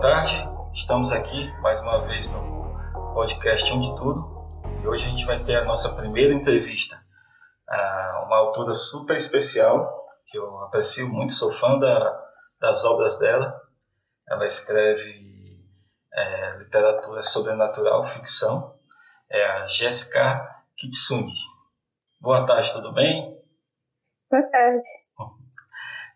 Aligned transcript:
boa 0.00 0.14
tarde. 0.14 0.48
Estamos 0.72 1.12
aqui 1.12 1.52
mais 1.60 1.78
uma 1.82 2.00
vez 2.00 2.26
no 2.28 2.74
podcast 3.12 3.70
Um 3.70 3.80
de 3.82 3.94
Tudo 3.96 4.48
e 4.82 4.88
hoje 4.88 5.04
a 5.04 5.10
gente 5.10 5.26
vai 5.26 5.42
ter 5.42 5.56
a 5.56 5.64
nossa 5.66 5.94
primeira 5.94 6.32
entrevista 6.32 6.96
a 7.68 8.24
uma 8.24 8.38
autora 8.38 8.72
super 8.72 9.14
especial 9.14 10.08
que 10.24 10.38
eu 10.38 10.58
aprecio 10.60 11.06
muito, 11.06 11.34
sou 11.34 11.52
fã 11.52 11.78
da, 11.78 12.28
das 12.58 12.82
obras 12.82 13.18
dela. 13.18 13.60
Ela 14.26 14.46
escreve 14.46 15.62
é, 16.14 16.50
literatura 16.56 17.22
sobrenatural, 17.22 18.02
ficção. 18.02 18.78
É 19.28 19.44
a 19.44 19.66
Jéssica 19.66 20.62
Kitsune. 20.78 21.30
Boa 22.18 22.46
tarde, 22.46 22.72
tudo 22.72 22.94
bem? 22.94 23.38
Boa 24.30 24.42
tarde. 24.44 24.88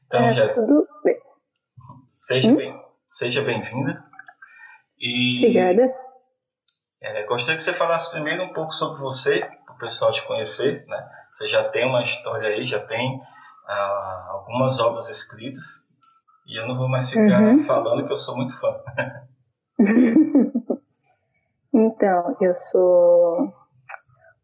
Então, 0.07 0.25
é, 0.25 0.33
Jéssica. 0.33 0.67
Tudo 0.67 0.89
bem. 1.05 1.21
Seja 2.07 2.49
Hum? 2.51 2.57
bem, 2.57 2.85
seja 3.15 3.43
bem-vinda. 3.43 4.03
E 4.99 5.39
Obrigada. 5.47 5.95
é, 7.01 7.23
gostaria 7.25 7.57
que 7.57 7.63
você 7.63 7.73
falasse 7.73 8.11
primeiro 8.11 8.43
um 8.43 8.53
pouco 8.53 8.73
sobre 8.73 9.01
você, 9.01 9.41
para 9.65 9.75
o 9.75 9.79
pessoal 9.79 10.11
te 10.13 10.23
conhecer. 10.27 10.85
Né? 10.87 11.09
Você 11.33 11.47
já 11.47 11.63
tem 11.65 11.87
uma 11.87 12.03
história 12.03 12.49
aí, 12.49 12.65
já 12.65 12.81
tem 12.85 13.21
ah, 13.67 14.29
algumas 14.33 14.79
obras 14.81 15.09
escritas. 15.09 15.85
E 16.47 16.59
eu 16.61 16.67
não 16.67 16.77
vou 16.77 16.89
mais 16.89 17.09
ficar 17.09 17.41
Uhum. 17.43 17.59
falando 17.61 18.05
que 18.07 18.13
eu 18.13 18.17
sou 18.17 18.37
muito 18.37 18.59
fã. 18.59 18.77
Então, 21.77 22.37
eu 22.41 22.55
sou. 22.55 23.53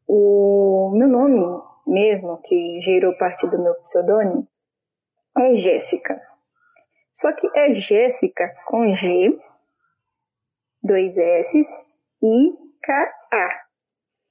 O 0.09 0.91
meu 0.97 1.07
nome 1.09 1.63
mesmo, 1.87 2.41
que 2.43 2.81
gerou 2.81 3.17
parte 3.17 3.47
do 3.47 3.57
meu 3.63 3.73
pseudônimo, 3.77 4.49
é 5.39 5.55
Jéssica. 5.55 6.21
Só 7.13 7.33
que 7.33 7.49
é 7.57 7.73
Jéssica 7.73 8.55
com 8.67 8.95
G, 8.95 9.37
dois 10.83 11.19
S 11.19 11.63
e 12.23 12.51
K-A. 12.83 13.49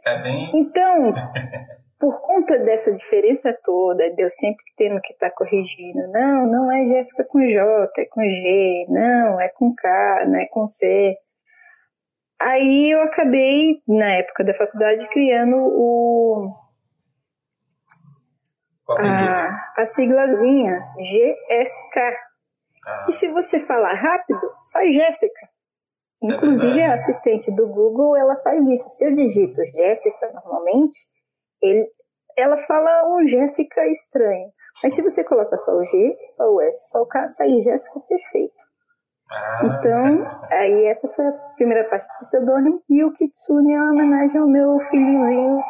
É 0.05 0.21
bem. 0.21 0.51
Então, 0.55 1.13
por 1.99 2.21
conta 2.21 2.57
dessa 2.59 2.93
diferença 2.93 3.55
toda, 3.63 4.09
de 4.11 4.23
eu 4.23 4.29
sempre 4.29 4.63
tendo 4.77 5.01
que 5.01 5.13
estar 5.13 5.31
corrigindo, 5.31 6.07
não, 6.11 6.45
não 6.45 6.71
é 6.71 6.85
Jéssica 6.85 7.25
com 7.25 7.39
J, 7.41 7.91
é 7.97 8.05
com 8.05 8.21
G, 8.21 8.85
não, 8.89 9.39
é 9.39 9.49
com 9.49 9.75
K, 9.75 10.25
não 10.25 10.39
é 10.39 10.47
com 10.47 10.65
C. 10.65 11.17
Aí 12.39 12.91
eu 12.91 13.01
acabei, 13.01 13.83
na 13.85 14.13
época 14.13 14.45
da 14.45 14.53
faculdade, 14.53 15.05
criando 15.09 15.57
o, 15.57 16.53
apelido. 18.87 19.13
a, 19.13 19.73
a 19.77 19.85
siglazinha 19.85 20.79
GSK, 20.97 22.17
que 23.05 23.11
se 23.13 23.27
você 23.29 23.59
falar 23.59 23.93
rápido, 23.93 24.39
sai 24.59 24.93
Jéssica. 24.93 25.49
Inclusive, 26.21 26.73
verdade. 26.73 26.91
a 26.91 26.95
assistente 26.95 27.51
do 27.55 27.67
Google, 27.67 28.15
ela 28.15 28.35
faz 28.37 28.65
isso. 28.67 28.89
Se 28.89 29.05
eu 29.05 29.15
digito 29.15 29.63
Jéssica 29.63 30.31
normalmente, 30.33 30.99
ele, 31.61 31.87
ela 32.37 32.57
fala 32.65 33.07
um 33.07 33.25
Jéssica 33.25 33.85
estranho. 33.87 34.51
Mas 34.83 34.93
se 34.93 35.01
você 35.01 35.23
coloca 35.23 35.57
só 35.57 35.71
o 35.71 35.85
G, 35.85 36.17
só 36.35 36.43
o 36.43 36.61
S, 36.61 36.89
só 36.89 37.01
o 37.01 37.05
K, 37.05 37.29
sai 37.29 37.59
Jéssica 37.59 37.99
perfeito. 38.01 38.53
ah, 39.31 39.59
Então, 39.63 40.27
aí 40.51 40.85
essa 40.85 41.07
foi 41.09 41.25
a 41.25 41.31
primeira 41.55 41.89
parte 41.89 42.05
do 42.05 42.19
pseudônimo. 42.19 42.81
E 42.89 43.03
o 43.03 43.13
Kitsune 43.13 43.73
é 43.73 43.79
uma 43.79 43.91
homenagem 43.91 44.39
ao 44.39 44.47
meu 44.47 44.79
filhozinho, 44.79 45.63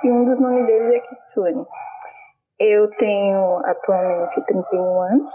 que 0.00 0.10
um 0.10 0.24
dos 0.24 0.40
nomes 0.40 0.66
dele 0.66 0.96
é 0.96 1.00
Kitsune. 1.00 1.66
Eu 2.58 2.90
tenho 2.96 3.58
atualmente 3.66 4.44
31 4.46 5.00
anos. 5.00 5.32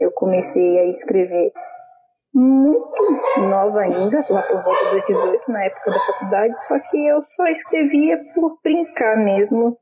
Eu 0.00 0.10
comecei 0.12 0.78
a 0.78 0.84
escrever 0.84 1.52
muito 2.32 3.02
nova 3.48 3.80
ainda, 3.80 4.24
lá 4.30 4.42
por 4.42 4.62
volta 4.62 4.84
dos 4.94 5.06
18, 5.06 5.50
na 5.50 5.64
época 5.64 5.90
da 5.90 5.98
faculdade, 5.98 6.58
só 6.66 6.78
que 6.78 7.06
eu 7.06 7.22
só 7.22 7.46
escrevia 7.46 8.18
por 8.34 8.58
brincar 8.62 9.16
mesmo 9.16 9.76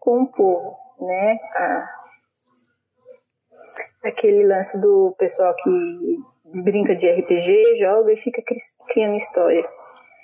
com 0.00 0.22
o 0.22 0.26
povo, 0.32 0.76
né? 1.00 1.38
A- 1.56 1.88
aquele 4.04 4.44
lance 4.46 4.80
do 4.80 5.14
pessoal 5.18 5.54
que 5.56 6.18
brinca 6.62 6.94
de 6.94 7.08
RPG, 7.08 7.76
joga 7.78 8.12
e 8.12 8.16
fica 8.16 8.42
cri- 8.42 8.58
criando 8.88 9.16
história. 9.16 9.66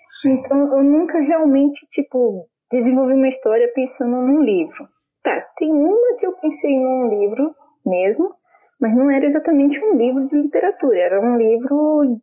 sim. 0.08 0.32
Então 0.34 0.76
eu 0.76 0.82
nunca 0.82 1.19
realmente, 1.20 1.86
tipo, 1.88 2.48
desenvolvi 2.70 3.14
uma 3.14 3.28
história 3.28 3.70
pensando 3.74 4.16
num 4.16 4.42
livro. 4.42 4.88
Tá, 5.22 5.40
tem 5.56 5.72
uma 5.72 6.16
que 6.16 6.26
eu 6.26 6.32
pensei 6.32 6.78
num 6.78 7.08
livro 7.08 7.54
mesmo, 7.84 8.34
mas 8.80 8.96
não 8.96 9.10
era 9.10 9.26
exatamente 9.26 9.78
um 9.84 9.94
livro 9.94 10.26
de 10.26 10.36
literatura, 10.36 10.98
era 10.98 11.20
um 11.20 11.36
livro 11.36 12.20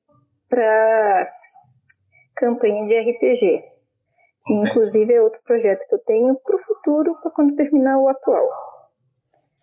para 0.49 1.31
campanha 2.35 2.87
de 2.87 3.11
RPG. 3.11 3.63
Que 4.43 4.53
Entendi. 4.53 4.69
inclusive 4.69 5.13
é 5.13 5.21
outro 5.21 5.41
projeto 5.43 5.85
que 5.87 5.95
eu 5.95 5.99
tenho 5.99 6.35
para 6.35 6.55
o 6.55 6.59
futuro, 6.59 7.19
para 7.21 7.31
quando 7.31 7.55
terminar 7.55 7.97
o 7.97 8.07
atual. 8.07 8.47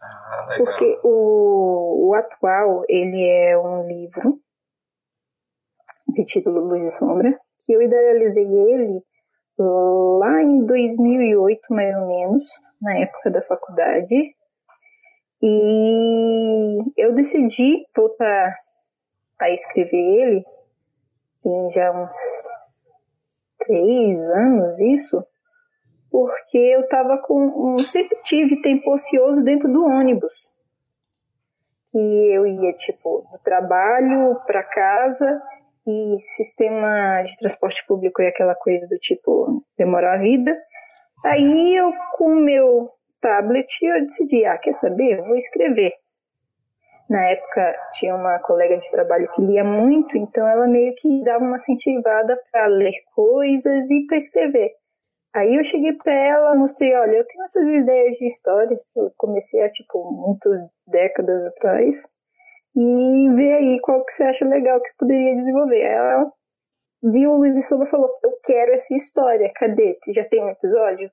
Ah, 0.01 0.47
legal. 0.51 0.65
Porque 0.65 1.01
o, 1.03 2.09
o 2.09 2.15
atual, 2.15 2.83
ele 2.89 3.25
é 3.25 3.59
um 3.59 3.87
livro 3.87 4.39
de 6.09 6.25
título 6.25 6.61
Luz 6.61 6.85
e 6.85 6.91
Sombra, 6.91 7.31
que 7.65 7.73
eu 7.73 7.81
idealizei 7.81 8.45
ele 8.45 9.03
lá 9.59 10.43
em 10.43 10.65
2008, 10.67 11.61
mais 11.71 11.97
ou 11.97 12.07
menos, 12.07 12.45
na 12.81 12.99
época 12.99 13.31
da 13.31 13.43
faculdade. 13.43 14.34
E 15.47 16.79
eu 16.97 17.15
decidi 17.15 17.87
voltar 17.95 18.57
a 19.39 19.51
escrever 19.51 19.95
ele, 19.95 20.45
tem 21.43 21.69
já 21.71 21.93
uns 21.93 22.15
três 23.59 24.19
anos 24.31 24.81
isso, 24.81 25.23
porque 26.11 26.57
eu 26.57 26.89
tava 26.89 27.19
com. 27.19 27.75
um- 27.75 27.79
Sempre 27.79 28.17
tive 28.23 28.63
tempo 28.63 28.91
ocioso 28.91 29.43
dentro 29.43 29.71
do 29.71 29.85
ônibus. 29.85 30.33
Que 31.93 32.33
eu 32.33 32.47
ia, 32.47 32.73
tipo, 32.73 33.27
do 33.31 33.39
trabalho 33.45 34.41
para 34.47 34.63
casa 34.63 35.43
e 35.87 36.17
sistema 36.37 37.23
de 37.23 37.37
transporte 37.37 37.85
público 37.87 38.23
é 38.23 38.29
aquela 38.29 38.55
coisa 38.55 38.89
do 38.89 38.97
tipo, 38.99 39.63
demorar 39.77 40.15
a 40.15 40.23
vida. 40.23 40.57
Aí 41.25 41.77
eu, 41.77 41.93
com 42.17 42.33
o 42.33 42.41
meu 42.41 42.89
tablet, 43.25 43.67
eu 43.83 44.03
decidi, 44.03 44.45
ah, 44.45 44.59
quer 44.59 44.75
saber? 44.75 45.19
Eu 45.19 45.25
vou 45.25 45.37
escrever. 45.37 45.95
Na 47.09 47.23
época 47.23 47.75
tinha 47.93 48.15
uma 48.15 48.39
colega 48.39 48.77
de 48.77 48.91
trabalho 48.91 49.31
que 49.35 49.41
lia 49.41 49.65
muito, 49.65 50.17
então 50.17 50.47
ela 50.47 50.67
meio 50.67 50.95
que 50.95 51.23
dava 51.25 51.43
uma 51.43 51.57
incentivada 51.57 52.39
para 52.53 52.67
ler 52.67 52.93
coisas 53.15 53.91
e 53.91 54.07
para 54.07 54.19
escrever. 54.19 54.73
Aí 55.35 55.55
eu 55.55 55.65
cheguei 55.65 55.93
para 55.95 56.13
ela, 56.13 56.55
mostrei, 56.55 56.95
olha, 56.95 57.17
eu 57.17 57.27
tenho 57.27 57.45
essas 57.45 57.67
ideias 57.67 58.17
de 58.17 58.27
histórias 58.27 58.85
que 58.85 59.01
eu 59.01 59.13
comecei 59.17 59.63
há 59.63 59.71
tipo 59.71 60.11
muitas 60.13 60.59
décadas 60.87 61.47
atrás 61.47 62.07
e 62.77 63.29
vê 63.35 63.53
aí 63.55 63.81
qual 63.81 64.05
que 64.05 64.13
você 64.13 64.25
acha 64.25 64.45
legal 64.45 64.81
que 64.81 64.89
eu 64.89 64.95
poderia 64.99 65.35
desenvolver. 65.35 65.83
Ela 65.83 66.31
viu 67.03 67.33
o 67.33 67.37
Luiz 67.39 67.57
e 67.57 67.63
Sombra 67.63 67.87
e 67.87 67.91
falou, 67.91 68.11
eu 68.23 68.39
quero 68.43 68.73
essa 68.73 68.95
história, 68.95 69.51
cadê? 69.55 69.99
Já 70.09 70.25
tem 70.25 70.43
um 70.43 70.51
episódio? 70.51 71.11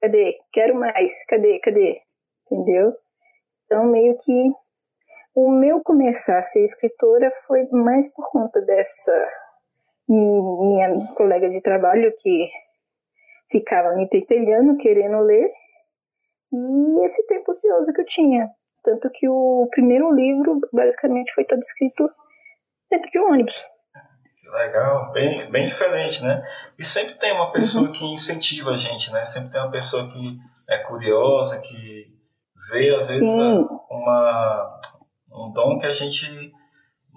Cadê? 0.00 0.38
Quero 0.52 0.74
mais, 0.74 1.12
cadê, 1.26 1.58
cadê? 1.60 2.00
Entendeu? 2.44 2.94
Então 3.64 3.84
meio 3.86 4.16
que 4.18 4.48
o 5.34 5.50
meu 5.50 5.82
começar 5.82 6.38
a 6.38 6.42
ser 6.42 6.62
escritora 6.62 7.30
foi 7.46 7.66
mais 7.70 8.08
por 8.12 8.30
conta 8.30 8.60
dessa 8.62 9.12
minha 10.08 10.94
colega 11.16 11.50
de 11.50 11.60
trabalho 11.60 12.12
que 12.16 12.48
ficava 13.50 13.94
me 13.94 14.08
pentelhando, 14.08 14.76
querendo 14.76 15.20
ler, 15.20 15.52
e 16.52 17.04
esse 17.04 17.26
tempo 17.26 17.50
ocioso 17.50 17.92
que 17.92 18.00
eu 18.00 18.06
tinha. 18.06 18.50
Tanto 18.82 19.10
que 19.10 19.28
o 19.28 19.68
primeiro 19.70 20.12
livro, 20.14 20.60
basicamente, 20.72 21.34
foi 21.34 21.44
todo 21.44 21.60
escrito 21.60 22.08
dentro 22.90 23.10
de 23.10 23.18
um 23.18 23.32
ônibus. 23.32 23.75
Legal, 24.52 25.12
bem, 25.12 25.50
bem 25.50 25.66
diferente, 25.66 26.22
né? 26.22 26.42
E 26.78 26.84
sempre 26.84 27.14
tem 27.14 27.32
uma 27.32 27.50
pessoa 27.52 27.88
que 27.88 28.04
incentiva 28.04 28.70
a 28.70 28.76
gente, 28.76 29.12
né? 29.12 29.24
Sempre 29.24 29.50
tem 29.52 29.60
uma 29.60 29.70
pessoa 29.70 30.06
que 30.08 30.36
é 30.70 30.78
curiosa, 30.78 31.60
que 31.60 32.06
vê, 32.70 32.94
às 32.94 33.08
vezes, 33.08 33.22
Sim. 33.28 33.66
uma, 33.90 34.80
um 35.32 35.52
dom 35.52 35.78
que 35.78 35.86
a 35.86 35.92
gente 35.92 36.52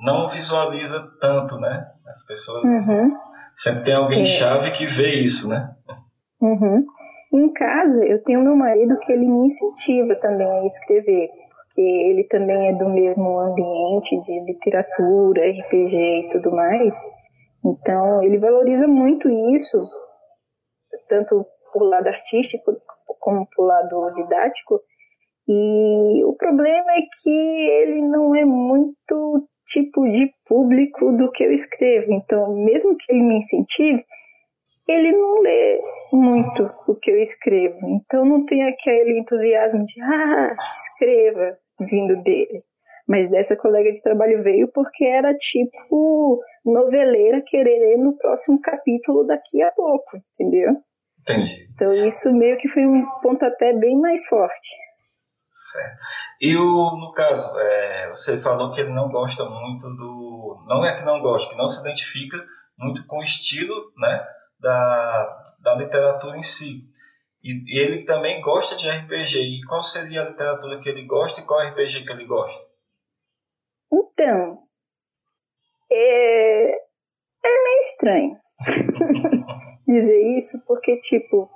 não 0.03 0.27
visualiza 0.27 1.17
tanto, 1.21 1.57
né? 1.59 1.85
As 2.07 2.25
pessoas 2.25 2.63
Uhum. 2.63 3.11
sempre 3.55 3.83
tem 3.83 3.93
alguém 3.93 4.21
É. 4.21 4.25
chave 4.25 4.71
que 4.71 4.85
vê 4.85 5.09
isso, 5.11 5.47
né? 5.49 5.75
Uhum. 6.41 6.85
Em 7.31 7.53
casa, 7.53 8.03
eu 8.05 8.23
tenho 8.23 8.41
meu 8.41 8.55
marido 8.55 8.97
que 8.99 9.11
ele 9.11 9.27
me 9.27 9.45
incentiva 9.45 10.15
também 10.15 10.47
a 10.47 10.65
escrever, 10.65 11.29
porque 11.57 11.81
ele 11.81 12.23
também 12.23 12.69
é 12.69 12.73
do 12.73 12.89
mesmo 12.89 13.39
ambiente 13.39 14.19
de 14.23 14.45
literatura, 14.45 15.41
RPG 15.47 15.95
e 15.95 16.29
tudo 16.31 16.51
mais. 16.51 16.93
Então, 17.65 18.23
ele 18.23 18.37
valoriza 18.37 18.87
muito 18.87 19.29
isso, 19.29 19.77
tanto 21.07 21.45
por 21.71 21.83
lado 21.83 22.07
artístico 22.07 22.75
como 23.19 23.47
por 23.55 23.65
lado 23.65 24.13
didático. 24.13 24.81
E 25.47 26.23
o 26.23 26.35
problema 26.35 26.91
é 26.93 27.01
que 27.01 27.29
ele 27.29 28.01
não 28.01 28.35
é 28.35 28.45
muito 28.45 29.47
tipo 29.67 30.07
de 30.09 30.31
público 30.47 31.11
do 31.15 31.31
que 31.31 31.43
eu 31.43 31.51
escrevo. 31.51 32.11
Então, 32.13 32.55
mesmo 32.55 32.95
que 32.97 33.11
ele 33.11 33.21
me 33.21 33.37
incentive, 33.37 34.03
ele 34.87 35.11
não 35.11 35.41
lê 35.41 35.81
muito 36.11 36.69
o 36.87 36.95
que 36.95 37.11
eu 37.11 37.21
escrevo. 37.21 37.77
Então, 37.89 38.25
não 38.25 38.45
tem 38.45 38.63
aquele 38.63 39.19
entusiasmo 39.19 39.85
de, 39.85 40.01
ah, 40.01 40.55
escreva, 40.57 41.57
vindo 41.79 42.21
dele. 42.23 42.63
Mas 43.09 43.31
dessa 43.31 43.57
colega 43.57 43.91
de 43.91 44.03
trabalho 44.03 44.43
veio 44.43 44.67
porque 44.71 45.03
era 45.03 45.33
tipo 45.33 46.39
noveleira 46.63 47.41
querendo 47.41 48.09
o 48.09 48.17
próximo 48.17 48.61
capítulo 48.61 49.25
daqui 49.25 49.63
a 49.63 49.71
pouco, 49.71 50.17
entendeu? 50.33 50.75
Entendi. 51.21 51.67
Então 51.73 51.91
isso 52.07 52.31
meio 52.37 52.55
que 52.59 52.67
foi 52.67 52.85
um 52.85 53.03
pontapé 53.23 53.73
bem 53.73 53.97
mais 53.97 54.27
forte. 54.27 54.69
Certo. 55.47 56.01
E 56.39 56.55
o, 56.55 56.97
no 56.97 57.11
caso, 57.11 57.59
é, 57.59 58.09
você 58.09 58.37
falou 58.37 58.69
que 58.71 58.79
ele 58.79 58.91
não 58.91 59.09
gosta 59.09 59.43
muito 59.43 59.89
do. 59.95 60.63
Não 60.67 60.85
é 60.85 60.95
que 60.95 61.03
não 61.03 61.19
gosta, 61.19 61.49
que 61.49 61.57
não 61.57 61.67
se 61.67 61.81
identifica 61.81 62.37
muito 62.77 63.05
com 63.07 63.17
o 63.17 63.23
estilo 63.23 63.91
né, 63.97 64.23
da, 64.59 65.43
da 65.63 65.75
literatura 65.75 66.37
em 66.37 66.43
si. 66.43 66.79
E, 67.43 67.75
e, 67.75 67.79
ele 67.79 68.05
também 68.05 68.39
gosta 68.39 68.75
de 68.75 68.87
RPG. 68.87 69.39
E 69.39 69.61
qual 69.63 69.81
seria 69.81 70.21
a 70.21 70.29
literatura 70.29 70.79
que 70.79 70.87
ele 70.87 71.01
gosta 71.03 71.41
e 71.41 71.45
qual 71.45 71.59
RPG 71.59 72.05
que 72.05 72.11
ele 72.11 72.25
gosta? 72.25 72.68
Então, 74.19 74.59
é, 75.89 76.71
é 76.73 77.63
meio 77.63 77.79
estranho 77.79 78.37
dizer 79.87 80.37
isso, 80.37 80.61
porque, 80.67 80.99
tipo, 80.99 81.49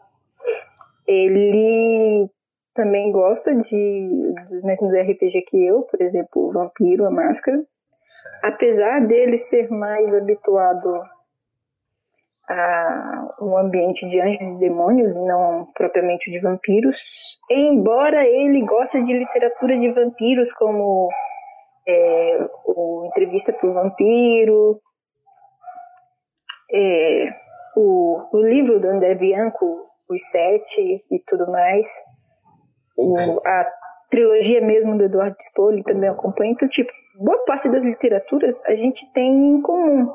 ele 1.05 2.29
também 2.73 3.11
gosta 3.11 3.53
de 3.53 4.33
dos 4.47 4.63
mesmos 4.63 4.93
RPG 4.93 5.41
que 5.41 5.65
eu, 5.65 5.81
por 5.81 6.01
exemplo, 6.01 6.47
o 6.47 6.51
Vampiro, 6.53 7.05
a 7.05 7.11
Máscara. 7.11 7.61
Apesar 8.41 9.05
dele 9.05 9.37
ser 9.37 9.69
mais 9.69 10.13
habituado 10.13 11.03
a 12.47 13.29
um 13.41 13.57
ambiente 13.57 14.07
de 14.07 14.21
anjos 14.21 14.55
e 14.55 14.59
demônios 14.59 15.17
e 15.17 15.19
não 15.19 15.67
propriamente 15.73 16.31
de 16.31 16.39
vampiros, 16.39 17.41
embora 17.51 18.25
ele 18.25 18.65
goste 18.65 19.03
de 19.03 19.19
literatura 19.19 19.77
de 19.77 19.91
vampiros 19.91 20.53
como 20.53 21.09
é, 21.87 22.49
o 22.65 23.05
Entrevista 23.07 23.53
para 23.53 23.69
o 23.69 23.73
Vampiro, 23.73 24.79
é, 26.71 27.29
o, 27.75 28.21
o 28.31 28.41
livro 28.41 28.79
do 28.79 28.87
André 28.87 29.15
Bianco, 29.15 29.65
Os 30.09 30.29
Sete 30.29 31.03
e 31.11 31.19
tudo 31.25 31.51
mais. 31.51 31.87
O, 32.97 33.39
a 33.45 33.65
trilogia 34.09 34.61
mesmo 34.61 34.97
do 34.97 35.05
Eduardo 35.05 35.37
Spoli 35.41 35.83
também 35.83 36.09
acompanha. 36.09 36.51
Então, 36.51 36.67
tipo, 36.67 36.91
boa 37.17 37.43
parte 37.45 37.69
das 37.69 37.83
literaturas 37.83 38.63
a 38.65 38.75
gente 38.75 39.11
tem 39.11 39.55
em 39.55 39.61
comum. 39.61 40.13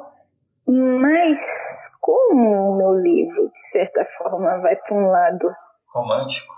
Mas 0.67 1.89
como 2.01 2.73
o 2.73 2.77
meu 2.77 2.95
livro, 2.95 3.51
de 3.51 3.61
certa 3.71 4.05
forma, 4.05 4.61
vai 4.61 4.77
para 4.77 4.95
um 4.95 5.09
lado? 5.09 5.51
Romântico, 5.89 6.55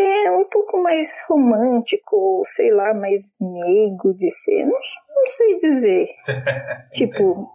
é 0.00 0.30
um 0.30 0.44
pouco 0.44 0.82
mais 0.82 1.22
romântico, 1.28 2.42
sei 2.46 2.72
lá, 2.72 2.94
mais 2.94 3.32
meigo 3.40 4.14
de 4.14 4.30
ser, 4.30 4.64
não, 4.64 4.78
não 5.14 5.26
sei 5.26 5.58
dizer. 5.60 6.08
tipo, 6.92 7.50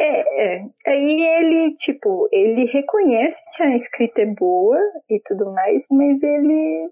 é, 0.00 0.54
é. 0.56 0.64
Aí 0.86 1.22
ele, 1.22 1.76
tipo, 1.76 2.28
ele 2.32 2.64
reconhece 2.66 3.42
que 3.56 3.62
a 3.62 3.74
escrita 3.74 4.22
é 4.22 4.26
boa 4.26 4.78
e 5.10 5.20
tudo 5.24 5.52
mais, 5.52 5.86
mas 5.90 6.22
ele 6.22 6.90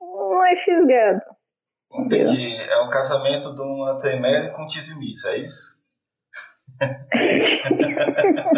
não 0.00 0.46
é 0.46 0.54
fisgado. 0.56 1.20
Entendi. 1.92 2.54
É 2.70 2.80
um 2.82 2.90
casamento 2.90 3.54
de 3.54 3.62
uma 3.62 3.98
Tremere 3.98 4.52
com 4.52 4.66
Tizimis, 4.66 5.24
é 5.24 5.38
isso? 5.38 5.78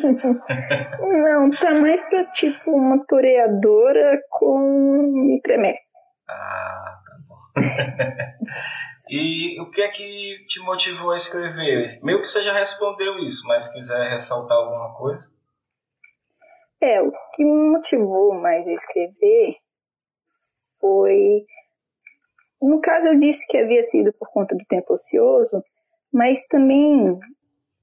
não, 1.00 1.50
tá 1.50 1.74
mais 1.74 2.02
pra 2.08 2.24
tipo 2.26 2.70
uma 2.70 3.04
toreadora 3.06 4.20
com 4.30 5.40
tremé. 5.42 5.76
Ah, 6.28 7.00
tá 7.04 7.12
bom. 7.28 7.60
E 9.12 9.60
o 9.60 9.68
que 9.72 9.82
é 9.82 9.88
que 9.88 10.46
te 10.46 10.60
motivou 10.60 11.10
a 11.10 11.16
escrever? 11.16 11.98
Meio 12.00 12.20
que 12.20 12.28
você 12.28 12.42
já 12.42 12.52
respondeu 12.52 13.18
isso, 13.18 13.42
mas 13.48 13.66
quiser 13.66 14.08
ressaltar 14.08 14.56
alguma 14.56 14.94
coisa? 14.94 15.24
É, 16.80 17.02
o 17.02 17.10
que 17.34 17.44
me 17.44 17.70
motivou 17.70 18.32
mais 18.40 18.64
a 18.68 18.72
escrever 18.72 19.56
foi. 20.80 21.44
No 22.62 22.80
caso, 22.80 23.08
eu 23.08 23.18
disse 23.18 23.44
que 23.48 23.58
havia 23.58 23.82
sido 23.82 24.12
por 24.12 24.30
conta 24.30 24.54
do 24.54 24.64
tempo 24.64 24.94
ocioso, 24.94 25.60
mas 26.12 26.46
também, 26.46 27.18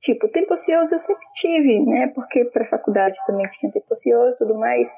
tipo, 0.01 0.29
tempo 0.29 0.53
ocioso 0.53 0.95
eu 0.95 0.99
sempre 0.99 1.25
tive, 1.35 1.79
né? 1.85 2.07
Porque 2.13 2.45
para 2.45 2.67
faculdade 2.67 3.17
também 3.25 3.47
tinha 3.49 3.71
tempo 3.71 3.87
ocioso 3.91 4.35
e 4.35 4.37
tudo 4.37 4.59
mais. 4.59 4.89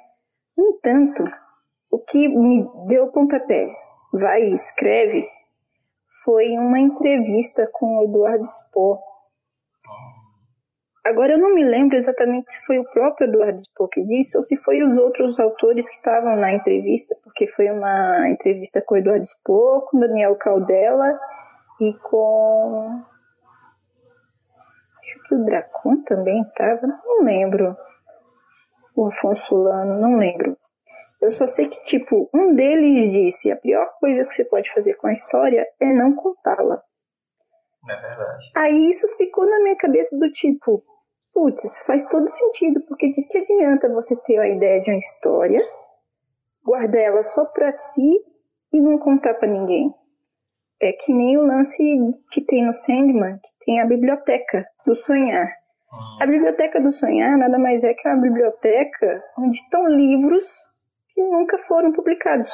No 0.58 0.68
entanto, 0.70 1.24
o 1.92 2.00
que 2.00 2.28
me 2.28 2.68
deu 2.88 3.08
pontapé, 3.08 3.72
vai 4.14 4.42
e 4.42 4.54
escreve, 4.54 5.28
foi 6.24 6.50
uma 6.58 6.80
entrevista 6.80 7.68
com 7.74 7.98
o 7.98 8.04
Eduardo 8.04 8.46
Spohr. 8.46 9.00
Agora 11.06 11.32
eu 11.32 11.40
não 11.40 11.56
me 11.56 11.64
lembro 11.64 11.98
exatamente 11.98 12.52
se 12.52 12.66
foi 12.66 12.78
o 12.78 12.84
próprio 12.92 13.28
Eduardo 13.28 13.60
Spohr 13.60 13.90
que 13.90 14.04
disse 14.04 14.38
ou 14.38 14.44
se 14.44 14.58
foi 14.58 14.84
os 14.84 14.98
outros 14.98 15.40
autores 15.40 15.90
que 15.90 15.96
estavam 15.96 16.36
na 16.36 16.54
entrevista, 16.54 17.16
porque 17.24 17.48
foi 17.48 17.72
uma 17.72 18.30
entrevista 18.30 18.82
com 18.82 18.96
o 18.96 18.98
Eduardo 18.98 19.26
Spohr, 19.26 19.90
com 19.90 20.00
Daniel 20.00 20.36
Caldela 20.36 21.18
e 21.82 21.94
com 21.94 23.02
acho 25.10 25.24
que 25.24 25.36
o 25.36 25.44
Dracon 25.44 26.04
também 26.04 26.42
estava, 26.42 26.86
não 26.86 27.24
lembro. 27.24 27.76
O 28.96 29.08
Afonso 29.08 29.56
Lano, 29.56 30.00
não 30.00 30.18
lembro. 30.18 30.58
Eu 31.22 31.32
só 31.32 31.48
sei 31.48 31.68
que, 31.68 31.84
tipo, 31.84 32.30
um 32.34 32.54
deles 32.54 33.12
disse: 33.12 33.52
a 33.52 33.56
pior 33.56 33.90
coisa 34.00 34.26
que 34.26 34.34
você 34.34 34.46
pode 34.46 34.72
fazer 34.74 34.96
com 34.96 35.08
a 35.08 35.12
história 35.12 35.66
é 35.80 35.94
não 35.94 36.16
contá-la. 36.16 36.82
É 37.90 37.96
verdade. 37.96 38.52
Aí 38.56 38.90
isso 38.90 39.08
ficou 39.18 39.46
na 39.46 39.60
minha 39.62 39.76
cabeça 39.76 40.16
do 40.18 40.30
tipo: 40.32 40.84
putz, 41.34 41.80
faz 41.86 42.06
todo 42.06 42.28
sentido, 42.28 42.82
porque 42.88 43.12
de 43.12 43.24
que 43.24 43.38
adianta 43.38 43.90
você 43.90 44.16
ter 44.24 44.38
a 44.38 44.48
ideia 44.48 44.82
de 44.82 44.92
uma 44.92 44.98
história, 44.98 45.60
guardar 46.64 47.02
ela 47.02 47.24
só 47.24 47.46
pra 47.54 47.78
si 47.78 48.22
e 48.72 48.80
não 48.80 48.98
contar 48.98 49.34
para 49.36 49.50
ninguém? 49.50 49.94
É 50.82 50.94
que 50.94 51.14
nem 51.14 51.38
o 51.38 51.46
lance 51.46 51.84
que 52.32 52.42
tem 52.42 52.66
no 52.66 52.72
Sandman, 52.72 53.38
que 53.38 53.66
tem 53.66 53.82
a 53.82 53.86
biblioteca 53.86 54.66
do 54.86 54.96
sonhar. 54.96 55.48
Hum. 55.92 56.24
A 56.24 56.26
biblioteca 56.26 56.80
do 56.80 56.92
sonhar 56.92 57.38
nada 57.38 57.58
mais 57.60 57.84
é 57.84 57.94
que 57.94 58.08
uma 58.08 58.22
biblioteca 58.22 59.24
onde 59.38 59.58
estão 59.58 59.88
livros 59.88 60.46
que 61.10 61.22
nunca 61.22 61.58
foram 61.58 61.92
publicados. 61.92 62.50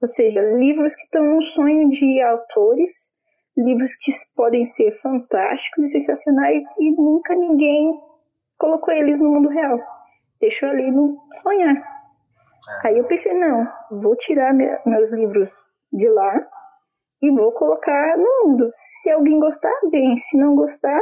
Ou 0.00 0.08
seja, 0.08 0.42
livros 0.42 0.94
que 0.96 1.04
estão 1.04 1.24
no 1.24 1.40
sonho 1.42 1.88
de 1.88 2.20
autores, 2.20 3.12
livros 3.56 3.94
que 3.94 4.10
podem 4.34 4.64
ser 4.64 4.92
fantásticos 5.00 5.84
e 5.84 5.88
sensacionais 5.88 6.62
e 6.78 6.90
nunca 6.90 7.34
ninguém 7.34 7.92
colocou 8.58 8.92
eles 8.92 9.20
no 9.20 9.30
mundo 9.30 9.48
real. 9.48 9.78
Deixou 10.40 10.68
ali 10.68 10.90
no 10.90 11.18
sonhar. 11.42 11.76
É. 11.76 12.88
Aí 12.88 12.98
eu 12.98 13.04
pensei, 13.04 13.32
não, 13.34 13.66
vou 13.90 14.16
tirar 14.16 14.52
meus 14.52 15.10
livros 15.10 15.50
de 15.92 16.08
lá 16.08 16.48
e 17.22 17.30
vou 17.30 17.52
colocar 17.52 18.16
no 18.18 18.48
mundo. 18.48 18.72
Se 18.76 19.10
alguém 19.10 19.38
gostar, 19.38 19.72
bem. 19.90 20.16
Se 20.16 20.36
não 20.36 20.56
gostar, 20.56 21.00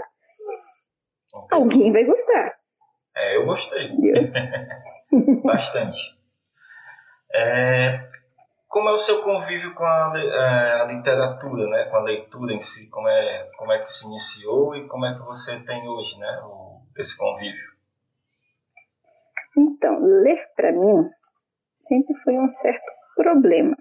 alguém 1.50 1.90
vai 1.90 2.04
gostar. 2.04 2.54
É, 3.16 3.36
eu 3.36 3.46
gostei. 3.46 3.90
Bastante. 5.42 5.98
É, 7.34 8.06
como 8.68 8.88
é 8.90 8.92
o 8.92 8.98
seu 8.98 9.22
convívio 9.22 9.74
com 9.74 9.82
a, 9.82 10.12
é, 10.16 10.82
a, 10.82 10.84
literatura, 10.84 11.66
né? 11.68 11.86
com 11.86 11.96
a 11.96 12.02
leitura 12.02 12.52
em 12.52 12.60
si? 12.60 12.90
Como 12.90 13.08
é, 13.08 13.50
como 13.56 13.72
é 13.72 13.78
que 13.78 13.90
se 13.90 14.06
iniciou 14.06 14.76
e 14.76 14.86
como 14.88 15.06
é 15.06 15.14
que 15.14 15.22
você 15.22 15.64
tem 15.64 15.88
hoje 15.88 16.18
né? 16.18 16.40
O, 16.44 16.82
esse 16.98 17.16
convívio? 17.16 17.70
Então, 19.56 19.98
ler 20.00 20.46
para 20.54 20.72
mim 20.72 21.08
sempre 21.74 22.14
foi 22.16 22.38
um 22.38 22.50
certo 22.50 22.92
problema. 23.16 23.76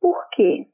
Por 0.00 0.28
quê? 0.30 0.68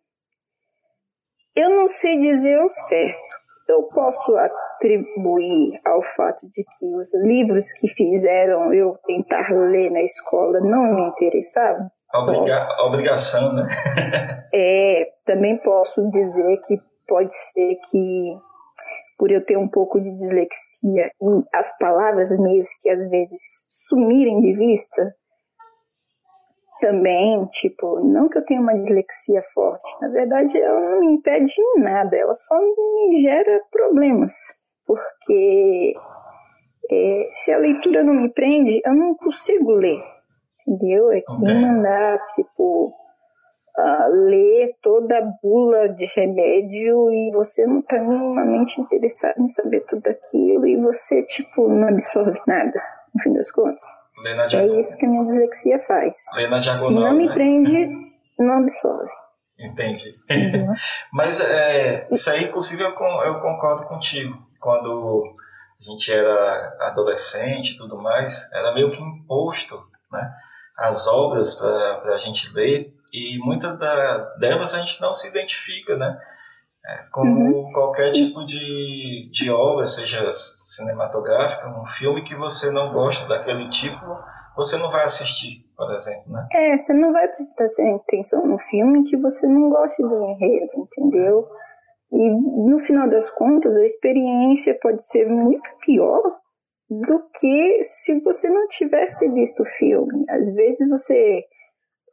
Eu 1.56 1.70
não 1.70 1.86
sei 1.86 2.18
dizer 2.20 2.60
o 2.60 2.68
certo. 2.68 3.34
Eu 3.68 3.84
posso 3.84 4.36
atribuir 4.36 5.80
ao 5.84 6.02
fato 6.02 6.48
de 6.50 6.64
que 6.64 6.96
os 6.96 7.14
livros 7.24 7.72
que 7.72 7.88
fizeram 7.88 8.74
eu 8.74 8.98
tentar 9.06 9.50
ler 9.50 9.90
na 9.90 10.02
escola 10.02 10.60
não 10.60 10.82
me 10.94 11.02
interessavam? 11.08 11.88
Obriga 12.14 12.56
a 12.56 12.86
obrigação, 12.86 13.52
né? 13.54 13.66
é, 14.52 15.06
também 15.24 15.56
posso 15.58 16.08
dizer 16.10 16.58
que 16.66 16.76
pode 17.08 17.32
ser 17.32 17.76
que 17.90 18.36
por 19.18 19.30
eu 19.30 19.44
ter 19.44 19.56
um 19.56 19.68
pouco 19.68 20.00
de 20.00 20.14
dislexia 20.14 21.10
e 21.22 21.56
as 21.56 21.76
palavras 21.78 22.30
meio 22.38 22.62
que 22.80 22.90
às 22.90 23.08
vezes 23.08 23.40
sumirem 23.88 24.40
de 24.40 24.52
vista, 24.54 25.14
também, 26.80 27.46
tipo, 27.46 28.00
não 28.00 28.28
que 28.28 28.36
eu 28.36 28.44
tenha 28.44 28.60
uma 28.60 28.74
dislexia 28.74 29.40
forte, 29.54 29.73
na 30.00 30.08
verdade 30.08 30.56
ela 30.58 30.80
não 30.80 31.00
me 31.00 31.12
impede 31.14 31.54
em 31.58 31.80
nada, 31.80 32.16
ela 32.16 32.34
só 32.34 32.58
me 32.58 33.22
gera 33.22 33.60
problemas, 33.70 34.34
porque 34.86 35.94
é, 36.90 37.26
se 37.30 37.52
a 37.52 37.58
leitura 37.58 38.02
não 38.02 38.14
me 38.14 38.28
prende, 38.28 38.80
eu 38.84 38.94
não 38.94 39.14
consigo 39.14 39.72
ler, 39.72 40.00
entendeu? 40.66 41.10
É 41.12 41.20
que 41.20 41.38
nem 41.40 41.60
mandar, 41.60 42.18
tipo, 42.34 42.94
uh, 43.78 44.08
ler 44.10 44.74
toda 44.82 45.18
a 45.18 45.32
bula 45.42 45.88
de 45.88 46.06
remédio 46.14 47.10
e 47.12 47.30
você 47.32 47.66
não 47.66 47.80
tá 47.82 47.98
minimamente 47.98 48.80
interessado 48.80 49.38
em 49.40 49.48
saber 49.48 49.84
tudo 49.86 50.06
aquilo 50.08 50.66
e 50.66 50.76
você, 50.76 51.22
tipo, 51.26 51.68
não 51.68 51.88
absorve 51.88 52.38
nada, 52.46 52.80
no 53.14 53.22
fim 53.22 53.32
das 53.32 53.50
contas. 53.50 53.84
É 54.58 54.66
isso 54.80 54.96
que 54.96 55.06
a 55.06 55.08
minha 55.08 55.24
dislexia 55.24 55.78
faz. 55.80 56.16
Se 56.88 56.94
não 56.94 57.14
me 57.14 57.26
né? 57.26 57.34
prende, 57.34 57.88
não 58.38 58.58
absorve. 58.58 59.10
Entendi. 59.58 60.12
Uhum. 60.30 60.74
Mas 61.12 61.40
é, 61.40 62.08
isso 62.10 62.28
aí, 62.30 62.44
inclusive, 62.44 62.82
eu, 62.82 62.90
eu 62.90 63.40
concordo 63.40 63.86
contigo. 63.86 64.36
Quando 64.60 65.32
a 65.80 65.82
gente 65.84 66.12
era 66.12 66.76
adolescente 66.80 67.72
e 67.72 67.76
tudo 67.76 68.00
mais, 68.00 68.52
era 68.52 68.72
meio 68.72 68.90
que 68.90 69.02
imposto 69.02 69.80
né, 70.10 70.32
as 70.78 71.06
obras 71.06 71.54
para 71.54 72.14
a 72.14 72.18
gente 72.18 72.52
ler 72.54 72.94
e 73.12 73.38
muitas 73.38 73.78
da, 73.78 74.34
delas 74.36 74.74
a 74.74 74.80
gente 74.80 75.00
não 75.00 75.12
se 75.12 75.28
identifica, 75.28 75.96
né? 75.96 76.18
É, 76.86 77.06
como 77.10 77.30
uhum. 77.30 77.72
qualquer 77.72 78.12
tipo 78.12 78.44
de, 78.44 79.30
de 79.32 79.50
obra, 79.50 79.86
seja 79.86 80.30
cinematográfica, 80.32 81.68
um 81.68 81.86
filme 81.86 82.20
que 82.20 82.34
você 82.34 82.70
não 82.70 82.92
gosta 82.92 83.26
daquele 83.26 83.70
tipo, 83.70 84.04
você 84.54 84.76
não 84.76 84.90
vai 84.90 85.04
assistir, 85.04 85.63
por 85.76 85.90
exemplo, 85.94 86.32
né? 86.32 86.48
É, 86.52 86.78
você 86.78 86.92
não 86.92 87.12
vai 87.12 87.28
prestar 87.28 87.66
atenção 87.96 88.46
no 88.46 88.58
filme 88.58 89.04
que 89.04 89.16
você 89.16 89.46
não 89.46 89.70
gosta 89.70 90.02
do 90.02 90.24
enredo, 90.24 90.72
entendeu? 90.76 91.48
E 92.12 92.30
no 92.70 92.78
final 92.78 93.08
das 93.08 93.28
contas, 93.30 93.76
a 93.76 93.84
experiência 93.84 94.78
pode 94.80 95.04
ser 95.06 95.26
muito 95.26 95.68
pior 95.84 96.22
do 96.88 97.28
que 97.34 97.82
se 97.82 98.20
você 98.20 98.48
não 98.48 98.68
tivesse 98.68 99.28
visto 99.32 99.62
o 99.62 99.66
filme. 99.66 100.24
Às 100.28 100.52
vezes 100.54 100.88
você 100.88 101.44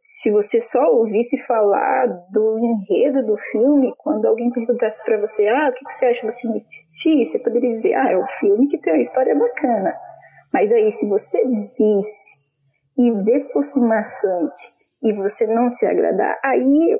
se 0.04 0.32
você 0.32 0.60
só 0.60 0.82
ouvisse 0.94 1.38
falar 1.46 2.08
do 2.32 2.58
enredo 2.58 3.24
do 3.24 3.38
filme, 3.38 3.94
quando 4.00 4.26
alguém 4.26 4.50
perguntasse 4.50 5.00
para 5.06 5.22
você, 5.22 5.48
ah, 5.48 5.70
o 5.70 5.74
que, 5.74 5.94
você 5.94 6.06
acha 6.06 6.26
do 6.26 6.34
filme 6.34 6.66
X, 6.96 7.32
você 7.32 7.38
poderia 7.38 7.72
dizer, 7.72 7.94
ah, 7.94 8.12
é 8.12 8.18
um 8.18 8.26
filme 8.40 8.68
que 8.68 8.80
tem 8.80 8.94
uma 8.94 9.02
história 9.02 9.36
bacana. 9.36 9.94
Mas 10.52 10.72
aí, 10.72 10.90
se 10.90 11.08
você 11.08 11.38
visse 11.78 12.41
e 12.98 13.12
ver 13.24 13.52
fosse 13.52 13.80
maçante 13.80 14.72
e 15.04 15.14
você 15.14 15.48
não 15.48 15.70
se 15.70 15.86
agradar, 15.86 16.40
aí, 16.44 17.00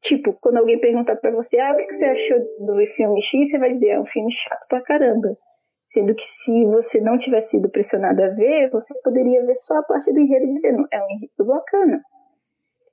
tipo, 0.00 0.32
quando 0.40 0.58
alguém 0.58 0.80
perguntar 0.80 1.16
para 1.16 1.30
você, 1.30 1.58
ah, 1.58 1.72
o 1.72 1.76
que, 1.76 1.92
você 1.92 2.06
achou 2.06 2.38
do 2.60 2.86
filme 2.96 3.22
X, 3.22 3.50
você 3.50 3.58
vai 3.58 3.70
dizer, 3.70 3.90
é 3.90 4.00
um 4.00 4.06
filme 4.06 4.32
chato 4.32 4.66
pra 4.68 4.82
caramba. 4.82 5.36
Sendo 5.84 6.14
que 6.14 6.24
se 6.24 6.66
você 6.66 7.00
não 7.00 7.16
tivesse 7.16 7.52
sido 7.52 7.70
pressionado 7.70 8.22
a 8.22 8.28
ver, 8.30 8.70
você 8.70 8.92
poderia 9.02 9.44
ver 9.46 9.56
só 9.56 9.78
a 9.78 9.82
parte 9.82 10.12
do 10.12 10.18
enredo 10.18 10.52
dizer, 10.52 10.74
é 10.92 11.02
um 11.02 11.10
enredo 11.10 11.44
bacana. 11.44 12.02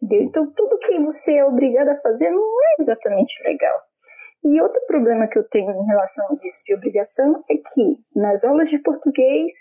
Entendeu? 0.02 0.28
Então, 0.28 0.52
tudo 0.52 0.78
que 0.78 1.00
você 1.00 1.38
é 1.38 1.46
obrigado 1.46 1.90
a 1.90 1.98
fazer 1.98 2.30
não 2.30 2.64
é 2.64 2.82
exatamente 2.82 3.42
legal. 3.44 3.78
E 4.44 4.62
outro 4.62 4.80
problema 4.86 5.28
que 5.28 5.40
eu 5.40 5.44
tenho 5.44 5.72
em 5.72 5.86
relação 5.88 6.26
a 6.30 6.36
isso 6.46 6.64
de 6.64 6.76
obrigação 6.76 7.44
é 7.50 7.56
que 7.56 7.98
nas 8.16 8.44
aulas 8.44 8.70
de 8.70 8.78
português 8.78 9.52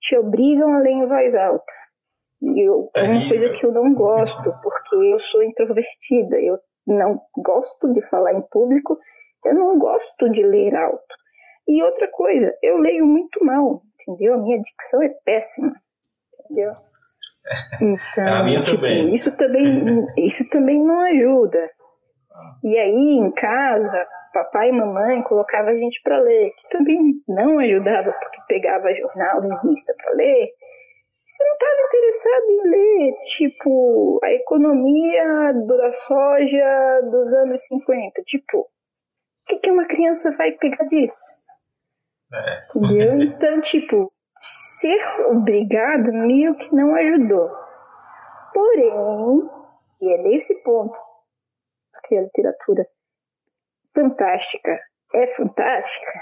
te 0.00 0.16
obrigam 0.18 0.74
a 0.74 0.80
ler 0.80 0.90
em 0.90 1.06
voz 1.06 1.34
alta. 1.34 1.72
E 2.54 2.60
eu, 2.60 2.88
é 2.94 3.02
uma 3.02 3.28
coisa 3.28 3.50
que 3.50 3.66
eu 3.66 3.72
não 3.72 3.92
gosto, 3.92 4.52
porque 4.62 4.94
eu 4.94 5.18
sou 5.18 5.42
introvertida, 5.42 6.38
eu 6.40 6.58
não 6.86 7.20
gosto 7.36 7.92
de 7.92 8.00
falar 8.08 8.34
em 8.34 8.42
público, 8.42 8.96
eu 9.44 9.54
não 9.54 9.76
gosto 9.78 10.30
de 10.30 10.44
ler 10.44 10.74
alto. 10.76 11.14
E 11.66 11.82
outra 11.82 12.08
coisa, 12.12 12.54
eu 12.62 12.78
leio 12.78 13.04
muito 13.04 13.44
mal, 13.44 13.82
entendeu? 14.00 14.34
A 14.34 14.38
minha 14.38 14.60
dicção 14.60 15.02
é 15.02 15.08
péssima, 15.24 15.72
entendeu? 16.44 16.72
Então, 17.80 18.26
a 18.32 18.44
minha 18.44 18.62
tipo, 18.62 18.76
também. 18.76 19.12
Isso 19.12 19.36
também, 19.36 20.06
isso 20.16 20.48
também 20.48 20.84
não 20.84 21.00
ajuda. 21.00 21.70
E 22.62 22.78
aí, 22.78 23.18
em 23.18 23.30
casa, 23.32 24.06
papai 24.32 24.68
e 24.68 24.72
mamãe 24.72 25.20
colocavam 25.22 25.72
a 25.72 25.76
gente 25.76 26.00
para 26.02 26.18
ler, 26.18 26.50
que 26.50 26.68
também 26.68 27.14
não 27.26 27.58
ajudava, 27.58 28.12
porque 28.12 28.40
pegava 28.46 28.94
jornal, 28.94 29.40
revista 29.40 29.92
para 30.00 30.12
ler. 30.12 30.48
Você 31.36 31.44
não 31.44 31.52
estava 31.52 31.82
interessado 31.86 32.50
em 32.50 32.70
ler, 32.70 33.18
tipo, 33.20 34.18
a 34.24 34.32
economia 34.32 35.52
da 35.52 35.92
soja 35.92 37.00
dos 37.10 37.30
anos 37.34 37.60
50. 37.66 38.22
Tipo, 38.22 38.60
o 38.60 38.68
que, 39.46 39.58
que 39.58 39.70
uma 39.70 39.86
criança 39.86 40.30
vai 40.30 40.52
pegar 40.52 40.86
disso? 40.86 41.34
É. 42.32 42.78
Entendeu? 42.78 43.20
Então, 43.20 43.60
tipo, 43.60 44.10
ser 44.78 44.98
obrigado 45.26 46.10
meio 46.10 46.56
que 46.56 46.74
não 46.74 46.94
ajudou. 46.94 47.50
Porém, 48.54 49.50
e 50.00 50.14
é 50.14 50.22
nesse 50.22 50.62
ponto 50.62 50.96
que 52.04 52.16
a 52.16 52.22
literatura 52.22 52.88
fantástica 53.94 54.80
é 55.12 55.26
fantástica, 55.26 56.12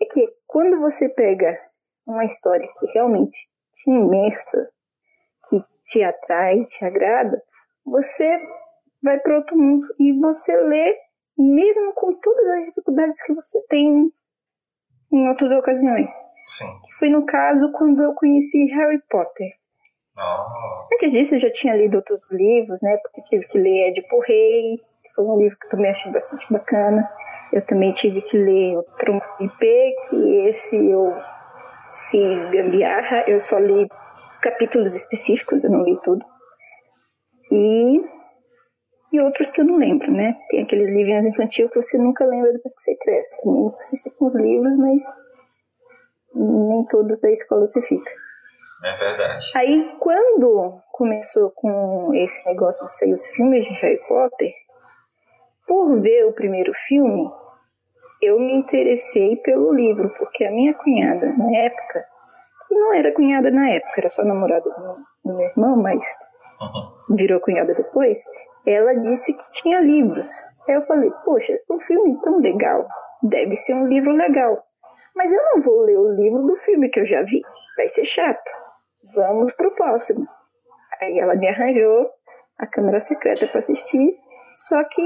é 0.00 0.06
que 0.06 0.26
quando 0.44 0.80
você 0.80 1.08
pega 1.08 1.56
uma 2.04 2.24
história 2.24 2.68
que 2.78 2.86
realmente 2.86 3.30
te 3.30 3.59
imersa, 3.86 4.70
que 5.48 5.62
te 5.84 6.02
atrai, 6.02 6.64
te 6.64 6.84
agrada, 6.84 7.42
você 7.84 8.38
vai 9.02 9.18
para 9.18 9.36
outro 9.36 9.56
mundo 9.56 9.86
e 9.98 10.12
você 10.18 10.56
lê, 10.56 10.96
mesmo 11.36 11.92
com 11.94 12.12
todas 12.20 12.48
as 12.50 12.66
dificuldades 12.66 13.22
que 13.22 13.34
você 13.34 13.60
tem 13.68 14.12
em 15.12 15.28
outras 15.28 15.50
ocasiões. 15.52 16.10
Sim. 16.42 16.66
Que 16.86 16.92
foi 16.98 17.08
no 17.10 17.26
caso 17.26 17.72
quando 17.72 18.02
eu 18.02 18.14
conheci 18.14 18.66
Harry 18.66 19.00
Potter. 19.10 19.48
Oh. 20.16 20.94
Antes 20.94 21.12
disso, 21.12 21.34
eu 21.34 21.38
já 21.38 21.50
tinha 21.50 21.74
lido 21.74 21.96
outros 21.96 22.22
livros, 22.30 22.82
né? 22.82 22.96
Porque 22.98 23.22
tive 23.22 23.46
que 23.46 23.58
ler 23.58 23.88
Edipo 23.88 24.20
Rei, 24.20 24.76
que 25.02 25.14
foi 25.14 25.24
um 25.24 25.38
livro 25.38 25.58
que 25.58 25.66
eu 25.66 25.70
também 25.70 25.90
achei 25.90 26.12
bastante 26.12 26.52
bacana. 26.52 27.08
Eu 27.52 27.64
também 27.64 27.92
tive 27.92 28.22
que 28.22 28.36
ler 28.36 28.76
o 28.76 28.82
Tronco 28.98 29.26
IP, 29.42 29.94
que 30.08 30.36
esse 30.46 30.76
eu 30.76 31.12
fiz 32.10 32.46
gambiarra. 32.50 33.24
Eu 33.26 33.40
só 33.40 33.58
li 33.58 33.88
capítulos 34.42 34.94
específicos, 34.94 35.64
eu 35.64 35.70
não 35.70 35.82
li 35.82 35.98
tudo. 36.02 36.24
E, 37.50 38.00
e 39.12 39.20
outros 39.20 39.50
que 39.50 39.60
eu 39.60 39.64
não 39.64 39.76
lembro, 39.76 40.10
né? 40.12 40.36
Tem 40.48 40.62
aqueles 40.62 40.88
livrinhos 40.88 41.26
infantis 41.26 41.70
que 41.70 41.82
você 41.82 41.98
nunca 41.98 42.24
lembra 42.24 42.52
depois 42.52 42.74
que 42.74 42.82
você 42.82 42.96
cresce. 42.96 43.46
Menos 43.46 43.76
que 43.76 43.84
você 43.84 43.96
fica 43.98 44.16
com 44.18 44.26
os 44.26 44.36
livros, 44.36 44.76
mas 44.76 45.02
nem 46.34 46.84
todos 46.86 47.20
da 47.20 47.30
escola 47.30 47.66
se 47.66 47.80
fica. 47.82 48.10
É 48.84 48.92
verdade. 48.94 49.50
Aí, 49.54 49.92
quando 49.98 50.80
começou 50.92 51.50
com 51.54 52.14
esse 52.14 52.46
negócio 52.46 52.86
de 52.86 52.92
sair 52.94 53.12
os 53.12 53.26
filmes 53.28 53.64
de 53.64 53.72
Harry 53.74 54.00
Potter, 54.06 54.52
por 55.66 56.00
ver 56.00 56.26
o 56.26 56.32
primeiro 56.32 56.72
filme, 56.86 57.30
eu 58.20 58.38
me 58.38 58.54
interessei 58.54 59.36
pelo 59.36 59.72
livro, 59.72 60.10
porque 60.18 60.44
a 60.44 60.50
minha 60.50 60.74
cunhada, 60.74 61.32
na 61.36 61.56
época, 61.56 62.04
que 62.68 62.74
não 62.74 62.92
era 62.94 63.12
cunhada 63.12 63.50
na 63.50 63.70
época, 63.70 63.94
era 63.98 64.08
só 64.08 64.22
namorada 64.24 64.68
do, 64.68 64.96
do 65.24 65.36
meu 65.36 65.48
irmão, 65.48 65.76
mas 65.76 66.04
uhum. 66.60 67.16
virou 67.16 67.40
cunhada 67.40 67.74
depois, 67.74 68.20
ela 68.66 68.94
disse 68.94 69.32
que 69.32 69.62
tinha 69.62 69.80
livros. 69.80 70.28
Aí 70.68 70.74
eu 70.74 70.82
falei, 70.82 71.10
poxa, 71.24 71.58
um 71.70 71.80
filme 71.80 72.20
tão 72.22 72.38
legal, 72.38 72.86
deve 73.22 73.56
ser 73.56 73.74
um 73.74 73.86
livro 73.86 74.12
legal. 74.12 74.62
Mas 75.16 75.32
eu 75.32 75.42
não 75.42 75.62
vou 75.62 75.80
ler 75.80 75.98
o 75.98 76.12
livro 76.12 76.42
do 76.42 76.56
filme 76.56 76.88
que 76.88 77.00
eu 77.00 77.06
já 77.06 77.22
vi. 77.22 77.40
Vai 77.76 77.88
ser 77.88 78.04
chato. 78.04 78.50
Vamos 79.14 79.52
pro 79.54 79.74
próximo. 79.74 80.24
Aí 81.00 81.18
ela 81.18 81.34
me 81.34 81.48
arranjou 81.48 82.08
a 82.58 82.66
câmera 82.66 83.00
secreta 83.00 83.46
para 83.46 83.58
assistir. 83.58 84.12
Só 84.68 84.82
que, 84.84 85.02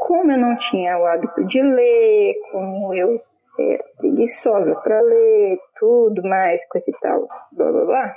como 0.00 0.32
eu 0.32 0.38
não 0.38 0.56
tinha 0.56 0.98
o 0.98 1.04
hábito 1.04 1.44
de 1.44 1.60
ler, 1.60 2.34
como 2.50 2.94
eu 2.94 3.20
era 3.58 3.84
preguiçosa 3.98 4.74
para 4.80 4.98
ler, 4.98 5.58
tudo 5.78 6.22
mais, 6.22 6.66
coisa 6.68 6.90
e 6.90 6.98
tal, 7.00 7.28
blá 7.52 7.70
blá 7.70 7.84
blá, 7.84 8.14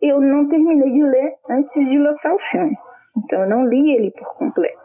eu 0.00 0.18
não 0.18 0.48
terminei 0.48 0.90
de 0.90 1.02
ler 1.02 1.34
antes 1.50 1.86
de 1.90 1.98
lançar 1.98 2.34
o 2.34 2.38
filme. 2.38 2.74
Então 3.18 3.42
eu 3.42 3.48
não 3.50 3.66
li 3.68 3.94
ele 3.94 4.10
por 4.12 4.34
completo. 4.38 4.78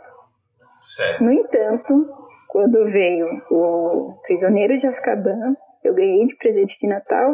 Certo. 0.78 1.24
No 1.24 1.32
entanto, 1.32 2.06
quando 2.50 2.84
veio 2.92 3.28
o 3.50 4.20
Prisioneiro 4.24 4.78
de 4.78 4.88
Azkaban, 4.88 5.56
eu 5.86 5.94
ganhei 5.94 6.26
de 6.26 6.36
presente 6.36 6.78
de 6.78 6.88
Natal, 6.88 7.34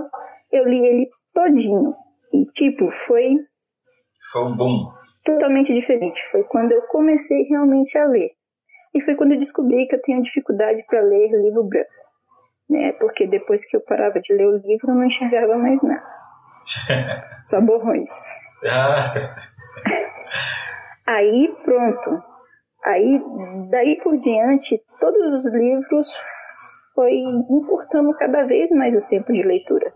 eu 0.51 0.67
li 0.67 0.85
ele 0.85 1.09
todinho. 1.33 1.95
E, 2.31 2.45
tipo, 2.51 2.91
foi... 2.91 3.35
Foi 4.31 4.43
um 4.43 4.55
boom. 4.55 4.91
Totalmente 5.25 5.73
diferente. 5.73 6.21
Foi 6.27 6.43
quando 6.43 6.73
eu 6.73 6.83
comecei 6.83 7.43
realmente 7.43 7.97
a 7.97 8.05
ler. 8.05 8.29
E 8.93 9.01
foi 9.01 9.15
quando 9.15 9.33
eu 9.33 9.39
descobri 9.39 9.87
que 9.87 9.95
eu 9.95 10.01
tenho 10.01 10.21
dificuldade 10.21 10.83
para 10.87 11.01
ler 11.01 11.31
livro 11.31 11.63
branco. 11.63 11.89
Né? 12.69 12.93
Porque 12.93 13.27
depois 13.27 13.65
que 13.65 13.75
eu 13.75 13.81
parava 13.81 14.19
de 14.19 14.33
ler 14.33 14.47
o 14.47 14.57
livro, 14.57 14.91
eu 14.91 14.95
não 14.95 15.03
enxergava 15.03 15.57
mais 15.57 15.81
nada. 15.81 16.03
Só 17.43 17.61
borrões. 17.61 18.09
Ah. 18.65 19.05
Aí 21.07 21.55
pronto. 21.63 22.23
Aí 22.85 23.21
daí 23.69 23.97
por 23.97 24.17
diante, 24.17 24.81
todos 24.99 25.43
os 25.43 25.51
livros 25.51 26.15
foi 26.93 27.13
encurtando 27.13 28.13
cada 28.13 28.45
vez 28.45 28.69
mais 28.71 28.95
o 28.95 29.01
tempo 29.01 29.33
de 29.33 29.41
leitura. 29.41 29.91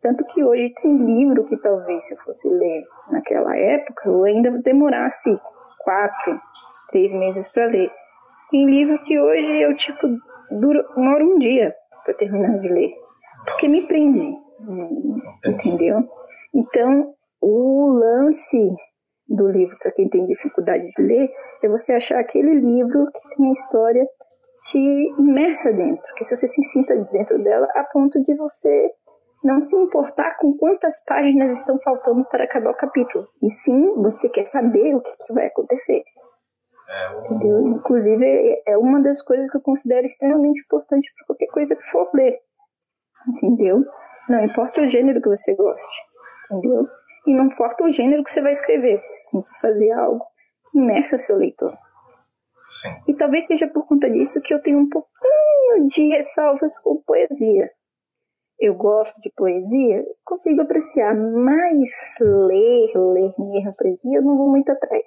Tanto 0.00 0.24
que 0.24 0.42
hoje 0.42 0.72
tem 0.82 0.96
livro 0.96 1.44
que 1.44 1.56
talvez 1.56 2.06
se 2.06 2.14
eu 2.14 2.18
fosse 2.18 2.48
ler 2.48 2.82
naquela 3.10 3.56
época, 3.56 4.08
eu 4.08 4.24
ainda 4.24 4.50
demorasse 4.62 5.30
quatro, 5.84 6.40
três 6.90 7.12
meses 7.12 7.48
para 7.48 7.66
ler. 7.66 7.90
Tem 8.52 8.66
livro 8.66 9.02
que 9.02 9.18
hoje 9.18 9.62
eu 9.62 9.74
tipo 9.78 10.06
duro, 10.60 10.84
demoro 10.94 11.24
um 11.24 11.38
dia 11.38 11.74
para 12.04 12.12
terminar 12.12 12.60
de 12.60 12.68
ler, 12.68 12.90
porque 13.46 13.66
me 13.66 13.86
prendi, 13.86 14.30
entendeu? 15.46 16.06
Então 16.54 17.14
o 17.40 17.86
lance 17.88 18.76
do 19.26 19.48
livro 19.48 19.74
para 19.78 19.90
quem 19.92 20.06
tem 20.06 20.26
dificuldade 20.26 20.86
de 20.86 21.02
ler 21.02 21.30
é 21.64 21.68
você 21.68 21.94
achar 21.94 22.18
aquele 22.18 22.52
livro 22.52 23.06
que 23.06 23.36
tem 23.36 23.48
a 23.48 23.52
história 23.52 24.06
te 24.68 24.78
imersa 25.18 25.72
dentro, 25.72 26.14
que 26.14 26.22
se 26.22 26.36
você 26.36 26.46
se 26.46 26.62
sinta 26.62 26.94
dentro 27.10 27.42
dela 27.42 27.66
a 27.74 27.84
ponto 27.84 28.22
de 28.22 28.34
você 28.34 28.92
não 29.42 29.62
se 29.62 29.74
importar 29.76 30.36
com 30.36 30.56
quantas 30.58 31.02
páginas 31.06 31.58
estão 31.58 31.78
faltando 31.80 32.22
para 32.26 32.44
acabar 32.44 32.70
o 32.70 32.76
capítulo. 32.76 33.26
E 33.42 33.50
sim, 33.50 33.94
você 33.96 34.28
quer 34.28 34.44
saber 34.44 34.94
o 34.94 35.00
que, 35.00 35.10
que 35.26 35.32
vai 35.32 35.46
acontecer. 35.46 36.02
É, 36.92 37.18
Entendeu? 37.18 37.66
Inclusive, 37.68 38.62
é 38.66 38.76
uma 38.76 39.00
das 39.00 39.22
coisas 39.22 39.50
que 39.50 39.56
eu 39.56 39.60
considero 39.62 40.04
extremamente 40.04 40.60
importante 40.60 41.10
para 41.14 41.26
qualquer 41.26 41.46
coisa 41.46 41.74
que 41.74 41.84
for 41.90 42.10
ler. 42.14 42.38
Entendeu? 43.28 43.84
Não 44.28 44.40
importa 44.40 44.82
o 44.82 44.86
gênero 44.86 45.20
que 45.20 45.28
você 45.28 45.54
goste. 45.54 46.02
Entendeu? 46.50 46.86
E 47.26 47.34
não 47.34 47.46
importa 47.46 47.84
o 47.84 47.90
gênero 47.90 48.22
que 48.22 48.30
você 48.30 48.40
vai 48.40 48.52
escrever. 48.52 49.00
Você 49.00 49.30
tem 49.30 49.42
que 49.42 49.60
fazer 49.60 49.92
algo 49.92 50.24
que 50.70 50.78
imersa 50.78 51.16
seu 51.16 51.36
leitor. 51.36 51.70
Sim. 52.56 52.90
E 53.08 53.14
talvez 53.14 53.46
seja 53.46 53.66
por 53.68 53.86
conta 53.86 54.10
disso 54.10 54.42
que 54.42 54.52
eu 54.52 54.62
tenho 54.62 54.78
um 54.78 54.88
pouquinho 54.88 55.88
de 55.88 56.08
ressalvas 56.08 56.78
com 56.78 57.02
poesia 57.02 57.70
eu 58.62 58.74
gosto 58.74 59.20
de 59.20 59.28
poesia, 59.36 60.04
consigo 60.24 60.62
apreciar, 60.62 61.16
mas 61.16 61.90
ler, 62.20 62.92
ler 62.94 63.34
mesmo 63.36 63.72
poesia, 63.76 64.18
eu 64.18 64.22
não 64.22 64.36
vou 64.36 64.48
muito 64.48 64.70
atrás. 64.70 65.02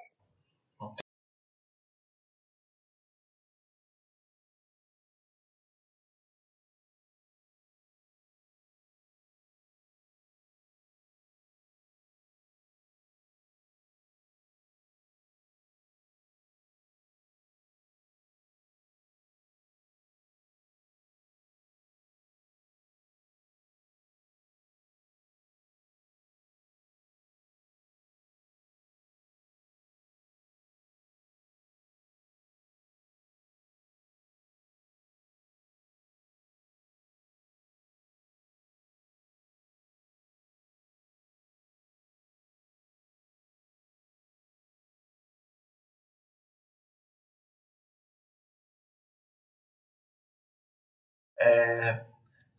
É, 51.46 52.04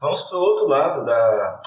vamos 0.00 0.22
para 0.22 0.38
o 0.38 0.40
outro 0.40 0.68
lado 0.68 1.04
da. 1.04 1.58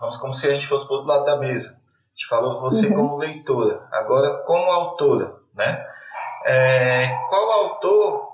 Vamos 0.00 0.16
como 0.16 0.34
se 0.34 0.48
a 0.48 0.50
gente 0.50 0.66
fosse 0.66 0.84
para 0.84 0.94
o 0.94 0.96
outro 0.96 1.12
lado 1.12 1.24
da 1.24 1.36
mesa. 1.36 1.68
A 1.68 2.08
gente 2.08 2.26
falou 2.28 2.60
você 2.60 2.88
uhum. 2.88 2.96
como 2.96 3.16
leitora, 3.18 3.88
agora 3.92 4.42
como 4.44 4.70
autora, 4.70 5.36
né? 5.54 5.86
É, 6.44 7.08
qual 7.28 7.50
autor 7.52 8.32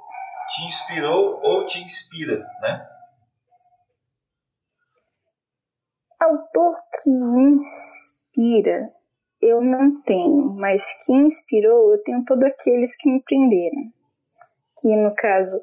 te 0.48 0.64
inspirou 0.64 1.40
ou 1.42 1.66
te 1.66 1.82
inspira, 1.82 2.38
né? 2.62 2.88
Autor 6.18 6.76
que 7.02 7.10
inspira, 7.10 8.92
eu 9.40 9.60
não 9.60 10.00
tenho, 10.02 10.54
mas 10.54 11.04
que 11.04 11.12
inspirou, 11.12 11.92
eu 11.92 12.02
tenho 12.02 12.24
todos 12.24 12.44
aqueles 12.44 12.96
que 12.96 13.10
me 13.10 13.22
prenderam. 13.22 13.92
Que 14.80 14.96
no 14.96 15.14
caso 15.14 15.60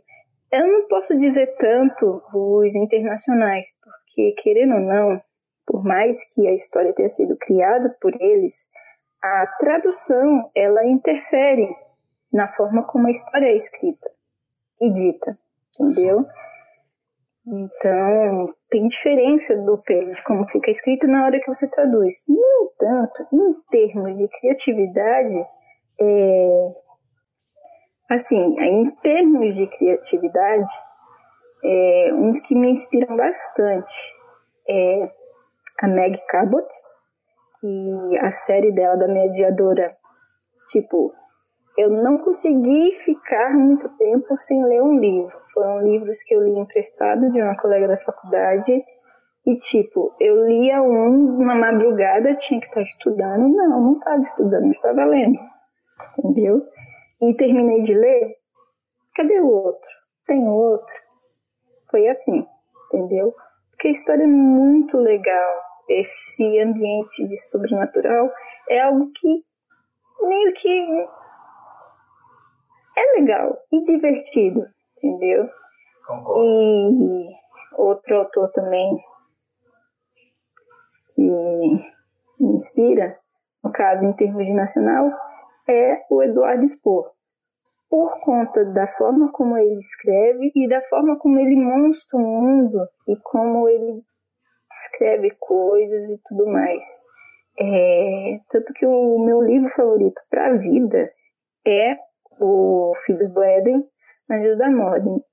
eu 0.51 0.67
não 0.67 0.87
posso 0.87 1.17
dizer 1.17 1.55
tanto 1.57 2.21
os 2.33 2.75
internacionais, 2.75 3.67
porque, 3.81 4.33
querendo 4.41 4.75
ou 4.75 4.81
não, 4.81 5.21
por 5.65 5.83
mais 5.83 6.23
que 6.33 6.47
a 6.47 6.53
história 6.53 6.93
tenha 6.93 7.09
sido 7.09 7.37
criada 7.37 7.95
por 8.01 8.11
eles, 8.19 8.67
a 9.21 9.45
tradução 9.59 10.49
ela 10.55 10.85
interfere 10.85 11.67
na 12.31 12.47
forma 12.47 12.83
como 12.87 13.07
a 13.07 13.11
história 13.11 13.47
é 13.47 13.55
escrita 13.55 14.09
e 14.81 14.91
dita, 14.91 15.37
entendeu? 15.79 16.25
Então, 17.45 18.53
tem 18.69 18.87
diferença 18.87 19.57
do 19.57 19.77
pelo 19.79 20.13
de 20.13 20.23
como 20.23 20.47
fica 20.47 20.69
escrito 20.69 21.07
na 21.07 21.25
hora 21.25 21.39
que 21.39 21.47
você 21.47 21.69
traduz. 21.69 22.25
No 22.27 22.37
entanto, 22.63 23.27
em 23.33 23.53
termos 23.71 24.17
de 24.17 24.27
criatividade, 24.27 25.35
é, 25.99 26.73
Assim, 28.09 28.59
em 28.59 28.89
termos 29.03 29.55
de 29.55 29.67
criatividade, 29.67 30.71
é, 31.63 32.11
uns 32.13 32.39
que 32.39 32.55
me 32.55 32.71
inspiram 32.71 33.15
bastante 33.15 34.11
é 34.67 35.11
a 35.81 35.87
Meg 35.87 36.19
Cabot, 36.27 36.67
que 37.59 38.17
a 38.19 38.31
série 38.31 38.71
dela 38.71 38.95
da 38.95 39.07
mediadora, 39.07 39.95
tipo, 40.71 41.11
eu 41.77 41.89
não 41.89 42.17
consegui 42.17 42.93
ficar 42.95 43.53
muito 43.53 43.89
tempo 43.97 44.35
sem 44.37 44.63
ler 44.65 44.81
um 44.81 44.99
livro. 44.99 45.37
Foram 45.53 45.81
livros 45.81 46.21
que 46.23 46.33
eu 46.33 46.41
li 46.41 46.57
emprestado 46.57 47.31
de 47.31 47.41
uma 47.41 47.55
colega 47.55 47.87
da 47.87 47.97
faculdade 47.97 48.83
e 49.45 49.55
tipo, 49.55 50.13
eu 50.19 50.45
lia 50.45 50.81
um 50.81 51.37
uma 51.39 51.55
madrugada, 51.55 52.35
tinha 52.35 52.59
que 52.59 52.67
estar 52.67 52.81
estudando. 52.81 53.47
Não, 53.47 53.81
não 53.81 53.93
estava 53.93 54.21
estudando, 54.21 54.71
estava 54.71 55.05
lendo. 55.05 55.39
Entendeu? 56.17 56.61
E 57.21 57.33
terminei 57.35 57.81
de 57.81 57.93
ler, 57.93 58.35
cadê 59.15 59.39
o 59.39 59.47
outro? 59.47 59.89
Tem 60.25 60.47
outro. 60.47 60.95
Foi 61.89 62.07
assim, 62.07 62.45
entendeu? 62.87 63.35
Porque 63.71 63.87
a 63.87 63.91
história 63.91 64.23
é 64.23 64.27
muito 64.27 64.97
legal. 64.97 65.69
Esse 65.89 66.59
ambiente 66.59 67.27
de 67.27 67.35
sobrenatural 67.35 68.31
é 68.69 68.79
algo 68.79 69.11
que 69.11 69.43
meio 70.21 70.53
que 70.53 71.07
é 72.97 73.19
legal 73.19 73.57
e 73.71 73.83
divertido, 73.83 74.67
entendeu? 74.97 75.49
Concordo. 76.05 76.43
E 76.43 77.29
outro 77.75 78.17
autor 78.17 78.51
também 78.51 78.97
que 81.15 81.21
me 81.21 82.53
inspira, 82.53 83.17
no 83.63 83.71
caso 83.71 84.05
em 84.05 84.13
termos 84.13 84.45
de 84.45 84.53
nacional, 84.53 85.09
é 85.69 86.03
o 86.09 86.23
Eduardo 86.23 86.67
Spohr. 86.67 87.11
Por 87.89 88.19
conta 88.21 88.65
da 88.65 88.85
forma 88.87 89.31
como 89.31 89.57
ele 89.57 89.77
escreve 89.77 90.51
e 90.55 90.67
da 90.67 90.81
forma 90.83 91.17
como 91.17 91.39
ele 91.39 91.55
mostra 91.55 92.17
o 92.17 92.21
mundo 92.21 92.87
e 93.07 93.15
como 93.23 93.67
ele 93.69 94.03
escreve 94.73 95.31
coisas 95.39 96.09
e 96.09 96.19
tudo 96.27 96.47
mais. 96.47 96.83
É, 97.59 98.39
tanto 98.49 98.73
que 98.73 98.85
o 98.85 99.19
meu 99.19 99.41
livro 99.41 99.69
favorito 99.69 100.21
para 100.29 100.47
a 100.47 100.57
vida 100.57 101.11
é 101.67 101.97
o 102.39 102.93
Filhos 103.05 103.33
do 103.33 103.43
Éden, 103.43 103.83
Anjos 104.31 104.57
da 104.57 104.69
Morte. 104.69 105.25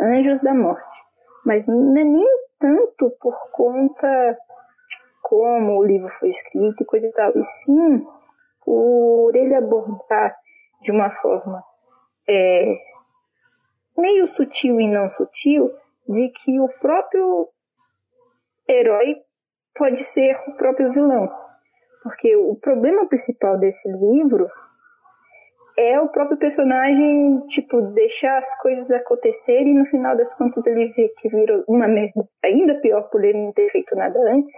Anjos 0.00 0.40
da 0.42 0.54
Morte. 0.54 0.96
Mas 1.44 1.66
não 1.66 1.96
é 1.96 2.04
nem 2.04 2.28
tanto 2.58 3.10
por 3.20 3.36
conta 3.52 4.32
de 4.32 4.96
como 5.22 5.78
o 5.78 5.84
livro 5.84 6.08
foi 6.08 6.28
escrito 6.28 6.82
e 6.82 6.86
coisa 6.86 7.06
e 7.06 7.12
tal, 7.12 7.32
e 7.36 7.42
sim 7.42 8.04
por 8.64 9.34
ele 9.34 9.54
abordar 9.54 10.36
de 10.80 10.90
uma 10.90 11.10
forma 11.10 11.62
é, 12.28 12.74
meio 13.96 14.26
sutil 14.26 14.80
e 14.80 14.88
não 14.88 15.08
sutil 15.08 15.70
de 16.08 16.28
que 16.30 16.58
o 16.60 16.68
próprio 16.80 17.48
herói 18.68 19.16
pode 19.74 20.02
ser 20.04 20.36
o 20.48 20.56
próprio 20.56 20.92
vilão. 20.92 21.28
Porque 22.02 22.34
o 22.34 22.56
problema 22.56 23.06
principal 23.06 23.58
desse 23.58 23.88
livro 23.88 24.48
é 25.78 25.98
o 26.00 26.08
próprio 26.08 26.36
personagem, 26.36 27.46
tipo, 27.46 27.80
deixar 27.92 28.36
as 28.36 28.54
coisas 28.60 28.90
acontecerem 28.90 29.68
e 29.68 29.78
no 29.78 29.86
final 29.86 30.16
das 30.16 30.34
contas 30.34 30.66
ele 30.66 30.88
vê 30.88 31.08
que 31.18 31.28
virou 31.28 31.64
uma 31.66 31.88
merda 31.88 32.28
ainda 32.42 32.74
pior 32.80 33.08
por 33.08 33.24
ele 33.24 33.38
não 33.38 33.52
ter 33.52 33.68
feito 33.70 33.94
nada 33.94 34.18
antes 34.30 34.52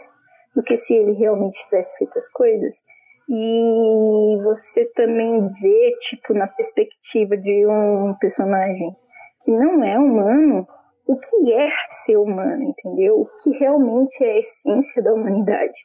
do 0.54 0.62
que 0.62 0.76
se 0.76 0.94
ele 0.94 1.12
realmente 1.12 1.62
tivesse 1.64 1.96
feito 1.98 2.18
as 2.18 2.28
coisas. 2.28 2.82
E 3.28 4.36
você 4.42 4.84
também 4.92 5.50
vê, 5.60 5.96
tipo, 6.00 6.34
na 6.34 6.46
perspectiva 6.46 7.36
de 7.36 7.66
um 7.66 8.14
personagem 8.20 8.90
que 9.42 9.50
não 9.50 9.82
é 9.82 9.98
humano, 9.98 10.66
o 11.06 11.16
que 11.16 11.52
é 11.52 11.70
ser 12.04 12.16
humano, 12.16 12.62
entendeu? 12.62 13.20
O 13.20 13.26
que 13.42 13.50
realmente 13.58 14.22
é 14.24 14.32
a 14.32 14.38
essência 14.38 15.02
da 15.02 15.12
humanidade. 15.12 15.78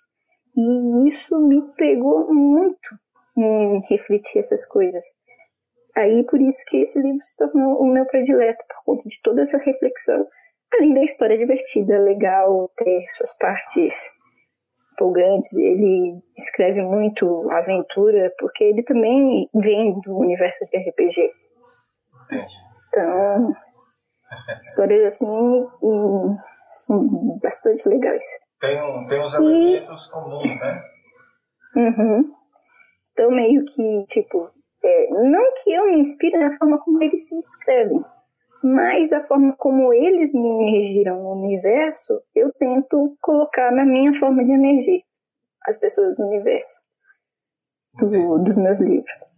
E 0.55 1.07
isso 1.07 1.39
me 1.39 1.61
pegou 1.75 2.33
muito 2.33 2.95
em 3.37 3.77
refletir 3.89 4.39
essas 4.39 4.65
coisas. 4.65 5.03
Aí 5.95 6.23
por 6.25 6.41
isso 6.41 6.63
que 6.67 6.77
esse 6.77 6.99
livro 6.99 7.21
se 7.21 7.35
tornou 7.37 7.81
o 7.81 7.85
meu 7.85 8.05
predileto, 8.05 8.63
por 8.67 8.83
conta 8.85 9.09
de 9.09 9.21
toda 9.21 9.41
essa 9.41 9.57
reflexão, 9.57 10.25
além 10.73 10.93
da 10.93 11.03
história 11.03 11.37
divertida, 11.37 11.99
legal, 11.99 12.69
ter 12.77 13.05
suas 13.09 13.37
partes 13.37 14.09
empolgantes. 14.99 15.53
Ele 15.53 16.21
escreve 16.37 16.81
muito 16.81 17.49
aventura, 17.51 18.33
porque 18.37 18.63
ele 18.63 18.83
também 18.83 19.49
vem 19.55 19.99
do 20.01 20.17
universo 20.17 20.65
de 20.69 20.77
RPG. 20.77 21.31
Entendi. 22.25 22.55
Então, 22.89 23.55
histórias 24.61 25.05
assim 25.05 25.67
são 26.85 27.39
bastante 27.41 27.87
legais. 27.87 28.23
Tem, 28.59 28.81
um, 28.83 29.07
tem 29.07 29.21
uns 29.21 29.33
elementos 29.35 30.07
e... 30.07 30.11
comuns, 30.11 30.59
né? 30.59 30.81
Uhum. 31.75 32.33
Então, 33.13 33.31
meio 33.31 33.63
que, 33.65 34.05
tipo, 34.07 34.49
é, 34.83 35.09
não 35.09 35.53
que 35.55 35.71
eu 35.71 35.85
me 35.85 35.99
inspire 35.99 36.37
na 36.37 36.57
forma 36.57 36.79
como 36.79 37.01
eles 37.01 37.27
se 37.27 37.37
escrevem, 37.37 38.03
mas 38.63 39.11
a 39.11 39.23
forma 39.23 39.55
como 39.57 39.93
eles 39.93 40.33
me 40.33 40.49
emergiram 40.49 41.23
no 41.23 41.31
universo, 41.33 42.21
eu 42.35 42.51
tento 42.53 43.17
colocar 43.21 43.71
na 43.71 43.85
minha 43.85 44.13
forma 44.13 44.43
de 44.43 44.51
emergir 44.51 45.03
as 45.65 45.77
pessoas 45.77 46.15
do 46.15 46.25
universo, 46.25 46.81
do, 47.99 48.39
dos 48.39 48.57
meus 48.57 48.79
livros. 48.79 49.29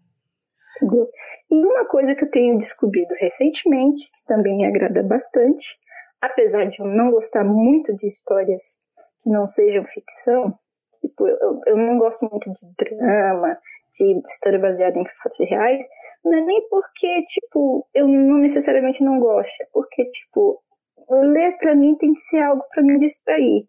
Entendeu? 0.77 1.07
E 1.51 1.65
uma 1.65 1.85
coisa 1.85 2.15
que 2.15 2.23
eu 2.23 2.31
tenho 2.31 2.57
descobrido 2.57 3.13
recentemente, 3.19 4.09
que 4.11 4.25
também 4.25 4.57
me 4.57 4.65
agrada 4.65 5.03
bastante, 5.03 5.77
apesar 6.19 6.65
de 6.65 6.79
eu 6.79 6.85
não 6.85 7.11
gostar 7.11 7.43
muito 7.43 7.95
de 7.95 8.07
histórias 8.07 8.79
que 9.21 9.29
não 9.29 9.45
sejam 9.45 9.83
ficção, 9.85 10.57
tipo, 10.99 11.27
eu, 11.27 11.61
eu 11.67 11.77
não 11.77 11.99
gosto 11.99 12.27
muito 12.29 12.51
de 12.51 12.67
drama, 12.77 13.57
de 13.97 14.21
história 14.27 14.59
baseada 14.59 14.99
em 14.99 15.05
fatos 15.05 15.39
reais, 15.49 15.83
não 16.23 16.37
é 16.37 16.41
nem 16.41 16.67
porque, 16.69 17.23
tipo, 17.25 17.87
eu 17.93 18.07
não 18.07 18.37
necessariamente 18.37 19.03
não 19.03 19.19
gosto, 19.19 19.61
é 19.61 19.67
porque, 19.71 20.05
tipo, 20.05 20.61
ler 21.09 21.57
para 21.57 21.75
mim 21.75 21.95
tem 21.95 22.13
que 22.13 22.21
ser 22.21 22.41
algo 22.41 22.63
para 22.73 22.83
me 22.83 22.97
distrair. 22.99 23.65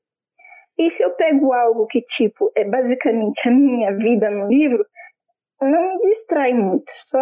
E 0.78 0.90
se 0.90 1.02
eu 1.02 1.10
pego 1.10 1.52
algo 1.52 1.86
que, 1.86 2.00
tipo, 2.02 2.50
é 2.56 2.64
basicamente 2.64 3.48
a 3.48 3.52
minha 3.52 3.94
vida 3.96 4.30
no 4.30 4.48
livro, 4.48 4.84
não 5.60 5.96
me 5.96 6.08
distrai 6.08 6.52
muito, 6.54 6.90
só 7.06 7.18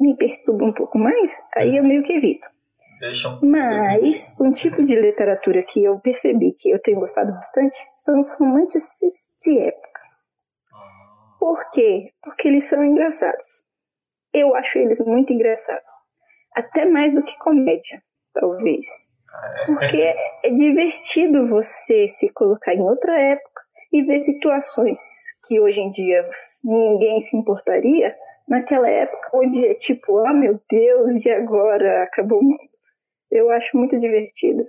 me 0.00 0.16
perturba 0.16 0.66
um 0.66 0.72
pouco 0.72 0.98
mais, 0.98 1.32
aí 1.56 1.76
eu 1.76 1.84
meio 1.84 2.02
que 2.02 2.12
evito. 2.12 2.46
Mas 3.42 4.34
um 4.40 4.50
tipo 4.50 4.84
de 4.84 4.94
literatura 4.94 5.62
que 5.62 5.84
eu 5.84 5.98
percebi 6.00 6.52
que 6.52 6.70
eu 6.70 6.80
tenho 6.80 6.98
gostado 6.98 7.32
bastante 7.32 7.76
são 7.94 8.18
os 8.18 8.30
romances 8.38 8.82
de 9.42 9.58
época. 9.58 9.87
Por 11.38 11.70
quê? 11.70 12.12
Porque 12.22 12.48
eles 12.48 12.68
são 12.68 12.84
engraçados. 12.84 13.64
Eu 14.32 14.54
acho 14.54 14.78
eles 14.78 15.00
muito 15.00 15.32
engraçados. 15.32 15.92
Até 16.54 16.84
mais 16.84 17.14
do 17.14 17.22
que 17.22 17.36
comédia, 17.38 18.02
talvez. 18.32 18.86
É? 18.86 19.66
Porque 19.66 20.14
é 20.44 20.50
divertido 20.50 21.48
você 21.48 22.08
se 22.08 22.32
colocar 22.32 22.74
em 22.74 22.82
outra 22.82 23.18
época 23.18 23.62
e 23.92 24.02
ver 24.02 24.20
situações 24.22 25.00
que 25.46 25.58
hoje 25.60 25.80
em 25.80 25.90
dia 25.90 26.28
ninguém 26.64 27.20
se 27.22 27.36
importaria, 27.36 28.14
naquela 28.46 28.88
época 28.88 29.30
onde 29.34 29.66
é 29.66 29.74
tipo, 29.74 30.18
ah 30.18 30.32
meu 30.32 30.60
Deus, 30.68 31.24
e 31.24 31.30
agora 31.30 32.02
acabou 32.02 32.40
o 32.40 32.44
mundo. 32.44 32.68
Eu 33.30 33.50
acho 33.50 33.76
muito 33.76 33.98
divertido. 33.98 34.66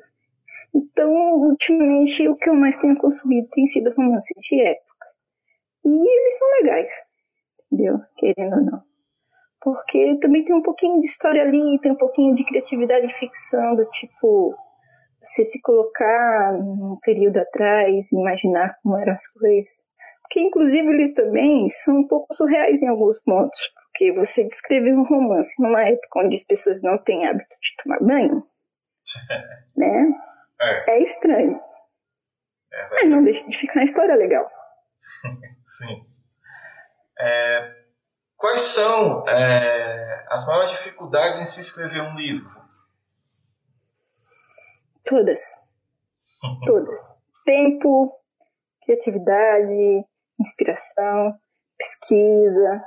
Então, 0.73 1.11
ultimamente, 1.35 2.27
o 2.27 2.35
que 2.35 2.49
eu 2.49 2.53
mais 2.53 2.79
tenho 2.79 2.95
consumido 2.97 3.47
tem 3.51 3.65
sido 3.65 3.91
romances 3.91 4.35
de 4.41 4.61
época. 4.61 4.88
E 5.85 5.89
eles 5.89 6.37
são 6.37 6.47
legais, 6.61 6.91
entendeu? 7.71 7.99
Querendo 8.17 8.55
ou 8.55 8.63
não. 8.63 8.89
Porque 9.61 10.17
também 10.21 10.45
tem 10.45 10.55
um 10.55 10.61
pouquinho 10.61 10.99
de 11.01 11.07
história 11.07 11.41
ali, 11.41 11.79
tem 11.81 11.91
um 11.91 11.97
pouquinho 11.97 12.33
de 12.33 12.45
criatividade 12.45 13.07
de 13.07 13.13
ficção, 13.13 13.75
do 13.75 13.85
tipo, 13.89 14.55
você 15.21 15.43
se 15.43 15.61
colocar 15.61 16.53
num 16.53 16.97
período 17.01 17.37
atrás, 17.37 18.11
imaginar 18.11 18.75
como 18.81 18.97
eram 18.97 19.13
as 19.13 19.27
coisas. 19.27 19.69
Porque, 20.21 20.39
inclusive, 20.41 20.87
eles 20.87 21.13
também 21.13 21.69
são 21.71 21.97
um 21.97 22.07
pouco 22.07 22.33
surreais 22.33 22.81
em 22.81 22.87
alguns 22.87 23.19
pontos. 23.21 23.59
Porque 23.91 24.13
você 24.13 24.45
descrever 24.45 24.93
um 24.93 25.03
romance 25.03 25.61
numa 25.61 25.81
época 25.81 26.19
onde 26.19 26.37
as 26.37 26.43
pessoas 26.43 26.81
não 26.81 26.97
têm 26.97 27.27
hábito 27.27 27.49
de 27.49 27.83
tomar 27.83 27.99
banho, 27.99 28.43
né? 29.75 30.05
É, 30.61 30.91
é 30.91 31.01
estranho. 31.01 31.59
É 32.71 32.89
Mas 32.93 33.09
não 33.09 33.23
deixa 33.23 33.45
de 33.47 33.57
ficar 33.57 33.79
uma 33.79 33.85
história 33.85 34.15
legal. 34.15 34.49
Sim. 35.65 36.05
É, 37.19 37.75
quais 38.37 38.61
são 38.61 39.27
é, 39.27 40.25
as 40.29 40.45
maiores 40.45 40.71
dificuldades 40.71 41.39
em 41.39 41.45
se 41.45 41.61
escrever 41.61 42.01
um 42.01 42.15
livro? 42.15 42.49
Todas. 45.05 45.41
Todas. 46.65 47.01
Tempo, 47.45 48.13
criatividade, 48.83 50.05
inspiração, 50.39 51.37
pesquisa. 51.77 52.83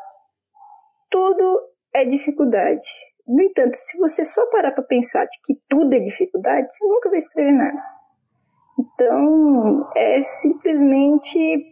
Tudo 1.11 1.61
é 1.92 2.05
dificuldade. 2.05 2.87
No 3.27 3.40
entanto, 3.42 3.77
se 3.77 3.96
você 3.98 4.25
só 4.25 4.46
parar 4.46 4.72
para 4.72 4.83
pensar 4.83 5.25
de 5.27 5.38
que 5.44 5.55
tudo 5.68 5.94
é 5.94 6.01
dificuldade, 6.01 6.75
você 6.75 6.85
nunca 6.87 7.09
vai 7.09 7.18
escrever 7.18 7.53
nada. 7.53 7.83
Então, 8.79 9.90
é 9.94 10.22
simplesmente 10.22 11.71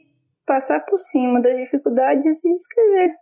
passar 0.51 0.85
por 0.85 0.99
cima 0.99 1.41
das 1.41 1.57
dificuldades 1.57 2.45
e 2.45 2.53
escrever, 2.53 3.15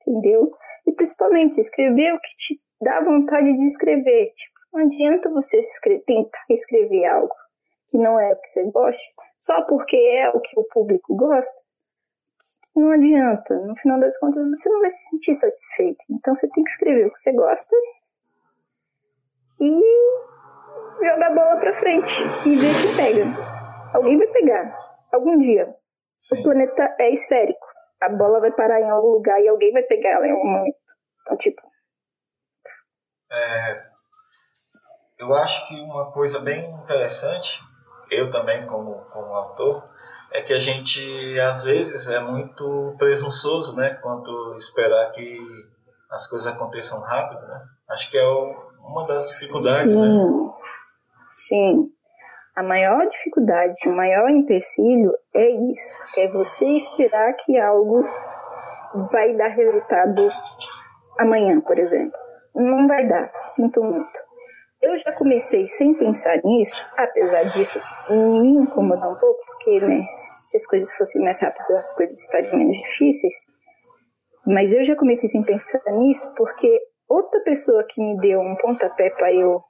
entendeu? 0.00 0.50
E 0.84 0.90
principalmente 0.90 1.60
escrever 1.60 2.12
o 2.12 2.20
que 2.20 2.36
te 2.36 2.56
dá 2.80 3.00
vontade 3.00 3.56
de 3.56 3.64
escrever. 3.66 4.32
Tipo, 4.34 4.60
não 4.72 4.84
adianta 4.84 5.30
você 5.30 5.60
escrever, 5.60 6.02
tentar 6.04 6.44
escrever 6.50 7.06
algo 7.06 7.32
que 7.86 7.96
não 7.98 8.18
é 8.18 8.32
o 8.32 8.36
que 8.36 8.48
você 8.48 8.68
gosta, 8.72 9.00
só 9.38 9.62
porque 9.66 9.94
é 9.94 10.28
o 10.30 10.40
que 10.40 10.58
o 10.58 10.64
público 10.64 11.14
gosta. 11.14 11.54
Não 12.74 12.90
adianta. 12.90 13.54
No 13.54 13.76
final 13.76 14.00
das 14.00 14.18
contas, 14.18 14.44
você 14.48 14.68
não 14.68 14.80
vai 14.80 14.90
se 14.90 15.10
sentir 15.10 15.36
satisfeito. 15.36 16.04
Então, 16.10 16.34
você 16.34 16.48
tem 16.48 16.64
que 16.64 16.70
escrever 16.70 17.06
o 17.06 17.12
que 17.12 17.18
você 17.18 17.30
gosta 17.30 17.76
e 19.60 19.80
jogar 20.98 21.26
a 21.28 21.34
bola 21.34 21.60
pra 21.60 21.72
frente 21.74 22.22
e 22.44 22.56
ver 22.56 22.72
que 22.74 22.96
pega. 22.96 23.24
Alguém 23.94 24.16
vai 24.16 24.26
pegar. 24.28 24.76
Algum 25.12 25.38
dia. 25.38 25.76
Sim. 26.22 26.38
O 26.38 26.42
planeta 26.44 26.94
é 27.00 27.10
esférico. 27.10 27.66
A 28.00 28.08
bola 28.08 28.38
vai 28.38 28.52
parar 28.52 28.80
em 28.80 28.88
algum 28.88 29.08
lugar 29.08 29.40
e 29.40 29.48
alguém 29.48 29.72
vai 29.72 29.82
pegar 29.82 30.10
ela 30.10 30.26
em 30.26 30.30
algum 30.30 30.48
momento. 30.48 30.76
Então, 31.22 31.36
tipo. 31.36 31.60
É, 33.32 33.82
eu 35.18 35.34
acho 35.34 35.66
que 35.66 35.80
uma 35.80 36.12
coisa 36.12 36.38
bem 36.38 36.70
interessante, 36.76 37.60
eu 38.08 38.30
também 38.30 38.64
como, 38.66 38.94
como 39.10 39.34
autor, 39.34 39.82
é 40.30 40.40
que 40.40 40.52
a 40.52 40.60
gente 40.60 41.40
às 41.40 41.64
vezes 41.64 42.08
é 42.08 42.20
muito 42.20 42.94
presunçoso, 42.98 43.76
né, 43.76 43.94
quanto 43.94 44.54
esperar 44.54 45.10
que 45.10 45.40
as 46.08 46.28
coisas 46.28 46.52
aconteçam 46.52 47.00
rápido, 47.00 47.46
né? 47.48 47.64
Acho 47.90 48.10
que 48.10 48.18
é 48.18 48.24
o, 48.24 48.54
uma 48.80 49.06
das 49.08 49.28
dificuldades, 49.28 49.92
sim, 49.92 50.00
né? 50.00 50.52
Sim. 51.48 51.92
A 52.54 52.62
maior 52.62 53.06
dificuldade, 53.06 53.88
o 53.88 53.96
maior 53.96 54.28
empecilho 54.28 55.10
é 55.34 55.48
isso, 55.48 56.18
é 56.18 56.28
você 56.28 56.66
esperar 56.66 57.32
que 57.34 57.58
algo 57.58 58.04
vai 59.10 59.34
dar 59.34 59.48
resultado 59.48 60.28
amanhã, 61.18 61.60
por 61.62 61.78
exemplo. 61.78 62.18
Não 62.54 62.86
vai 62.86 63.08
dar, 63.08 63.32
sinto 63.46 63.82
muito. 63.82 64.32
Eu 64.82 64.98
já 64.98 65.12
comecei 65.12 65.66
sem 65.66 65.94
pensar 65.94 66.40
nisso, 66.44 66.78
apesar 66.98 67.42
disso 67.44 67.80
me 68.10 68.62
incomodar 68.62 69.10
um 69.10 69.18
pouco, 69.18 69.40
porque, 69.46 69.80
né, 69.80 70.04
se 70.50 70.58
as 70.58 70.66
coisas 70.66 70.92
fossem 70.92 71.22
mais 71.22 71.40
rápidas, 71.40 71.70
as 71.70 71.94
coisas 71.94 72.18
estariam 72.18 72.58
menos 72.58 72.76
difíceis. 72.76 73.34
Mas 74.46 74.70
eu 74.72 74.84
já 74.84 74.94
comecei 74.94 75.28
sem 75.28 75.42
pensar 75.42 75.80
nisso, 75.92 76.34
porque 76.36 76.78
outra 77.08 77.40
pessoa 77.44 77.82
que 77.88 78.02
me 78.02 78.18
deu 78.18 78.40
um 78.40 78.56
pontapé 78.56 79.08
para 79.08 79.32
eu, 79.32 79.62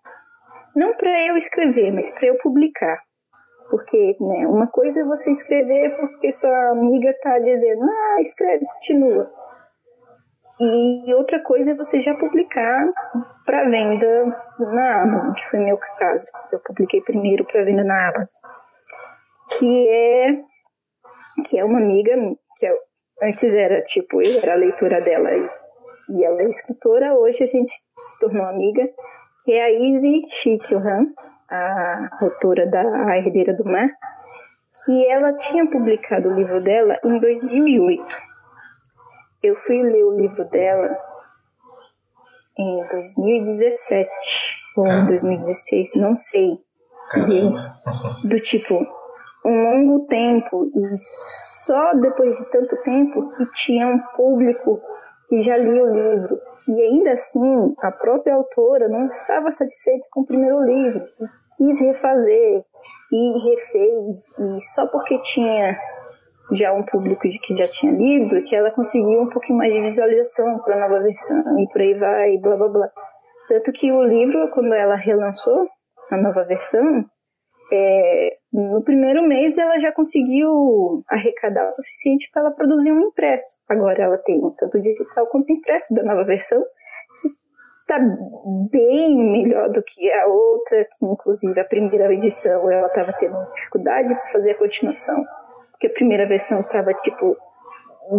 não 0.74 0.94
para 0.94 1.26
eu 1.26 1.36
escrever, 1.36 1.92
mas 1.92 2.10
para 2.10 2.28
eu 2.28 2.38
publicar. 2.38 2.98
Porque, 3.70 4.16
né, 4.20 4.46
uma 4.46 4.66
coisa 4.66 5.00
é 5.00 5.04
você 5.04 5.30
escrever 5.30 5.96
porque 5.96 6.32
sua 6.32 6.70
amiga 6.70 7.14
tá 7.22 7.38
dizendo, 7.38 7.82
ah, 7.84 8.20
escreve, 8.20 8.66
continua. 8.66 9.30
E 10.60 11.14
outra 11.14 11.42
coisa 11.42 11.70
é 11.70 11.74
você 11.74 12.00
já 12.00 12.14
publicar 12.14 12.86
para 13.46 13.68
venda 13.68 14.24
na 14.58 15.02
Amazon, 15.02 15.32
que 15.32 15.48
foi 15.48 15.60
meu 15.60 15.78
caso. 15.98 16.26
Eu 16.52 16.60
publiquei 16.60 17.00
primeiro 17.00 17.44
para 17.44 17.64
venda 17.64 17.82
na 17.82 18.08
Amazon. 18.08 18.38
Que 19.58 19.88
é 19.88 20.38
que 21.46 21.58
é 21.58 21.64
uma 21.64 21.78
amiga, 21.78 22.14
que 22.58 22.66
é 22.66 22.76
Antes 23.22 23.54
era 23.54 23.80
tipo, 23.82 24.20
eu 24.20 24.40
era 24.42 24.54
a 24.54 24.56
leitora 24.56 25.00
dela 25.00 25.30
e, 25.32 25.48
e 26.10 26.24
ela 26.24 26.42
é 26.42 26.48
escritora. 26.48 27.14
Hoje 27.14 27.44
a 27.44 27.46
gente 27.46 27.70
se 27.70 28.18
tornou 28.18 28.44
amiga, 28.44 28.82
que 29.44 29.52
é 29.52 29.64
a 29.64 29.70
Izzy 29.70 30.22
Shikilham, 30.28 31.12
a 31.50 32.08
autora 32.20 32.66
da 32.66 32.80
A 32.80 33.18
Herdeira 33.18 33.52
do 33.54 33.64
Mar, 33.64 33.88
que 34.84 35.06
ela 35.08 35.32
tinha 35.34 35.66
publicado 35.66 36.28
o 36.28 36.34
livro 36.34 36.62
dela 36.62 36.98
em 37.04 37.18
2008. 37.18 38.04
Eu 39.42 39.56
fui 39.56 39.82
ler 39.82 40.04
o 40.04 40.16
livro 40.16 40.44
dela 40.44 40.96
em 42.56 42.84
2017 42.88 44.08
ou 44.76 44.86
em 44.86 45.06
2016, 45.06 45.94
não 45.96 46.14
sei. 46.14 46.58
Do, 47.14 48.28
do 48.28 48.40
tipo, 48.40 48.86
um 49.44 49.62
longo 49.62 50.06
tempo 50.06 50.70
e 50.74 50.98
só 51.66 51.94
depois 51.94 52.36
de 52.36 52.50
tanto 52.50 52.76
tempo 52.78 53.28
que 53.28 53.44
tinha 53.52 53.86
um 53.88 53.98
público 53.98 54.80
que 55.32 55.40
já 55.40 55.56
lia 55.56 55.82
o 55.82 55.94
livro. 55.94 56.38
E 56.68 56.82
ainda 56.82 57.12
assim, 57.12 57.74
a 57.78 57.90
própria 57.90 58.34
autora 58.34 58.86
não 58.86 59.06
estava 59.06 59.50
satisfeita 59.50 60.06
com 60.10 60.20
o 60.20 60.26
primeiro 60.26 60.62
livro 60.62 61.00
e 61.00 61.56
quis 61.56 61.80
refazer 61.80 62.62
e 63.10 63.38
refez. 63.48 64.16
E 64.38 64.60
só 64.60 64.86
porque 64.92 65.18
tinha 65.22 65.74
já 66.50 66.70
um 66.74 66.84
público 66.84 67.26
de 67.26 67.38
que 67.38 67.56
já 67.56 67.66
tinha 67.66 67.92
lido, 67.92 68.44
que 68.44 68.54
ela 68.54 68.70
conseguiu 68.72 69.22
um 69.22 69.30
pouquinho 69.30 69.56
mais 69.56 69.72
de 69.72 69.80
visualização 69.80 70.60
para 70.66 70.76
a 70.76 70.80
nova 70.80 71.02
versão 71.02 71.58
e 71.58 71.66
por 71.66 71.80
aí 71.80 71.94
vai, 71.94 72.36
blá 72.36 72.54
blá 72.54 72.68
blá. 72.68 72.90
Tanto 73.48 73.72
que 73.72 73.90
o 73.90 74.02
livro, 74.02 74.50
quando 74.50 74.74
ela 74.74 74.96
relançou 74.96 75.66
a 76.10 76.16
nova 76.18 76.44
versão, 76.44 77.06
é, 77.70 78.38
no 78.52 78.82
primeiro 78.82 79.22
mês 79.22 79.56
ela 79.56 79.78
já 79.78 79.92
conseguiu 79.92 81.02
arrecadar 81.08 81.66
o 81.66 81.70
suficiente 81.70 82.28
para 82.32 82.42
ela 82.42 82.50
produzir 82.50 82.92
um 82.92 83.08
impresso. 83.08 83.56
Agora 83.68 84.02
ela 84.02 84.18
tem 84.18 84.40
tanto 84.56 84.80
digital 84.80 85.26
quanto 85.28 85.52
impresso 85.52 85.94
da 85.94 86.02
nova 86.02 86.24
versão, 86.24 86.62
que 87.20 87.28
está 87.80 87.98
bem 88.70 89.16
melhor 89.16 89.70
do 89.70 89.82
que 89.82 90.10
a 90.12 90.26
outra, 90.26 90.84
que 90.84 91.06
inclusive 91.06 91.58
a 91.58 91.64
primeira 91.64 92.12
edição 92.12 92.70
ela 92.70 92.88
estava 92.88 93.12
tendo 93.12 93.36
dificuldade 93.54 94.14
para 94.14 94.26
fazer 94.26 94.52
a 94.52 94.58
continuação, 94.58 95.16
porque 95.70 95.86
a 95.86 95.92
primeira 95.92 96.26
versão 96.26 96.60
estava 96.60 96.92
tipo 96.94 97.36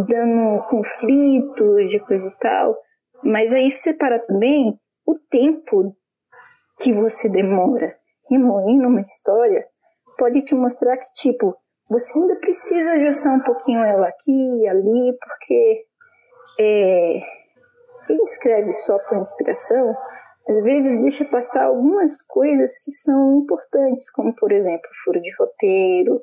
dando 0.07 0.63
conflitos 0.69 1.89
de 1.89 1.99
coisa 1.99 2.27
e 2.27 2.39
tal. 2.39 2.75
Mas 3.23 3.51
aí 3.53 3.69
separa 3.69 4.19
também 4.19 4.77
o 5.05 5.15
tempo 5.29 5.95
que 6.79 6.91
você 6.91 7.29
demora 7.29 7.95
remoendo 8.29 8.87
uma 8.87 9.01
história 9.01 9.65
pode 10.17 10.41
te 10.43 10.55
mostrar 10.55 10.97
que, 10.97 11.11
tipo, 11.13 11.55
você 11.89 12.17
ainda 12.17 12.35
precisa 12.37 12.93
ajustar 12.93 13.35
um 13.35 13.43
pouquinho 13.43 13.83
ela 13.83 14.07
aqui 14.07 14.61
e 14.61 14.67
ali, 14.67 15.17
porque 15.19 15.85
é, 16.59 17.21
quem 18.07 18.23
escreve 18.23 18.73
só 18.73 18.97
com 19.09 19.21
inspiração, 19.21 19.93
às 20.47 20.63
vezes 20.63 21.01
deixa 21.01 21.25
passar 21.25 21.65
algumas 21.65 22.21
coisas 22.23 22.77
que 22.79 22.91
são 22.91 23.37
importantes, 23.37 24.09
como, 24.11 24.35
por 24.35 24.51
exemplo, 24.51 24.89
furo 25.03 25.21
de 25.21 25.31
roteiro, 25.37 26.21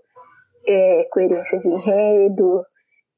é, 0.67 1.05
coerência 1.11 1.59
de 1.59 1.69
enredo, 1.69 2.63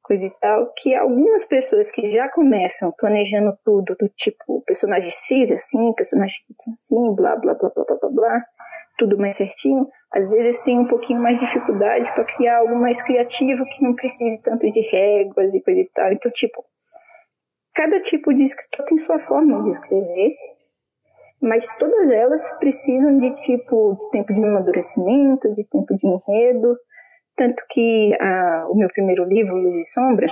coisa 0.03 0.25
e 0.25 0.31
tal, 0.41 0.73
que 0.77 0.95
algumas 0.95 1.45
pessoas 1.45 1.91
que 1.91 2.11
já 2.11 2.29
começam 2.29 2.93
planejando 2.99 3.57
tudo 3.65 3.97
do 3.99 4.09
tipo 4.09 4.63
personagem 4.67 5.11
X 5.11 5.51
assim, 5.51 5.93
personagem 5.95 6.39
assim, 6.75 7.15
blá, 7.15 7.37
blá, 7.37 7.55
blá, 7.55 7.71
blá, 7.71 7.85
blá, 7.85 7.97
blá, 7.97 8.11
blá 8.11 8.43
tudo 9.03 9.19
mais 9.19 9.35
certinho, 9.35 9.89
às 10.13 10.29
vezes 10.31 10.63
tem 10.63 10.79
um 10.79 10.87
pouquinho 10.87 11.21
mais 11.21 11.37
de 11.37 11.45
dificuldade 11.45 12.09
para 12.15 12.25
criar 12.25 12.59
algo 12.59 12.77
mais 12.77 13.03
criativo 13.03 13.65
que 13.65 13.83
não 13.83 13.95
precise 13.95 14.41
tanto 14.43 14.71
de 14.71 14.81
réguas 14.81 15.53
e 15.55 15.61
coisa 15.61 15.81
e 15.81 15.91
tal. 15.93 16.13
Então, 16.13 16.31
tipo, 16.31 16.65
cada 17.75 18.01
tipo 18.01 18.33
de 18.33 18.45
escritor 18.45 18.85
tem 18.87 18.97
sua 18.99 19.19
forma 19.19 19.65
de 19.65 19.71
escrever, 19.71 20.37
mas 21.41 21.77
todas 21.79 22.11
elas 22.13 22.61
precisam 22.61 23.19
de 23.19 23.35
tipo 23.43 23.97
de 24.01 24.11
tempo 24.11 24.33
de 24.33 24.45
amadurecimento, 24.45 25.53
de 25.53 25.65
tempo 25.65 25.97
de 25.97 26.07
enredo, 26.07 26.79
tanto 27.37 27.65
que 27.71 28.17
o 28.69 28.75
meu 28.77 28.89
primeiro 28.89 29.25
livro, 29.25 29.57
Luz 29.57 29.75
e 29.75 29.85
Sombra, 29.85 30.27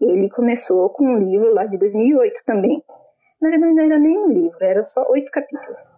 ele 0.00 0.30
começou 0.30 0.88
com 0.90 1.04
um 1.04 1.18
livro 1.18 1.52
lá 1.52 1.66
de 1.66 1.76
2008 1.76 2.40
também. 2.46 2.82
Na 3.38 3.50
verdade, 3.50 3.74
não 3.74 3.84
era 3.84 3.98
nem 3.98 4.16
um 4.16 4.28
livro, 4.28 4.56
era 4.62 4.82
só 4.82 5.04
oito 5.10 5.30
capítulos. 5.30 5.94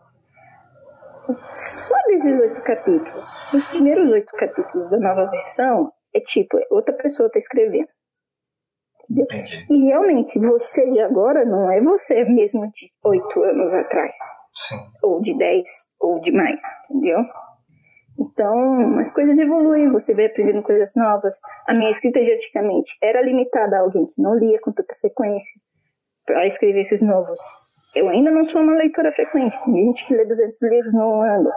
Só 1.35 1.97
desses 2.07 2.41
oito 2.41 2.63
capítulos, 2.63 3.53
os 3.53 3.65
primeiros 3.69 4.11
oito 4.13 4.33
capítulos 4.33 4.91
da 4.91 4.99
nova 4.99 5.31
versão, 5.31 5.93
é 6.15 6.21
tipo, 6.21 6.59
outra 6.71 6.95
pessoa 6.95 7.27
está 7.27 7.39
escrevendo. 7.39 7.89
Entendi. 9.11 9.67
E 9.71 9.87
realmente, 9.87 10.39
você 10.39 10.91
de 10.91 11.01
agora 11.01 11.45
não 11.45 11.71
é 11.71 11.81
você 11.81 12.25
mesmo 12.25 12.71
de 12.73 12.91
oito 13.05 13.43
anos 13.43 13.73
atrás. 13.75 14.17
Sim. 14.55 14.77
Ou 15.03 15.21
de 15.21 15.37
dez, 15.37 15.69
ou 16.01 16.21
de 16.21 16.33
mais, 16.33 16.61
entendeu? 16.91 17.19
Então, 18.19 18.99
as 18.99 19.13
coisas 19.13 19.39
evoluem, 19.39 19.93
você 19.93 20.13
vai 20.15 20.27
aprendendo 20.27 20.63
coisas 20.63 20.93
novas. 20.97 21.39
A 21.67 21.75
minha 21.75 21.91
escrita 21.91 22.21
de 22.21 22.33
antigamente 22.33 22.97
era 23.03 23.23
limitada 23.23 23.77
a 23.77 23.81
alguém 23.81 24.05
que 24.07 24.21
não 24.21 24.35
lia 24.35 24.61
com 24.61 24.73
tanta 24.73 24.95
frequência 24.97 25.61
para 26.27 26.47
escrever 26.47 26.81
esses 26.81 27.01
novos 27.01 27.41
eu 27.99 28.09
ainda 28.09 28.31
não 28.31 28.45
sou 28.45 28.63
uma 28.63 28.75
leitora 28.75 29.13
frequente. 29.13 29.63
Tem 29.65 29.75
gente 29.75 30.07
que 30.07 30.15
lê 30.15 30.25
200 30.25 30.63
livros 30.63 30.95
no 30.95 31.21
ano. 31.21 31.51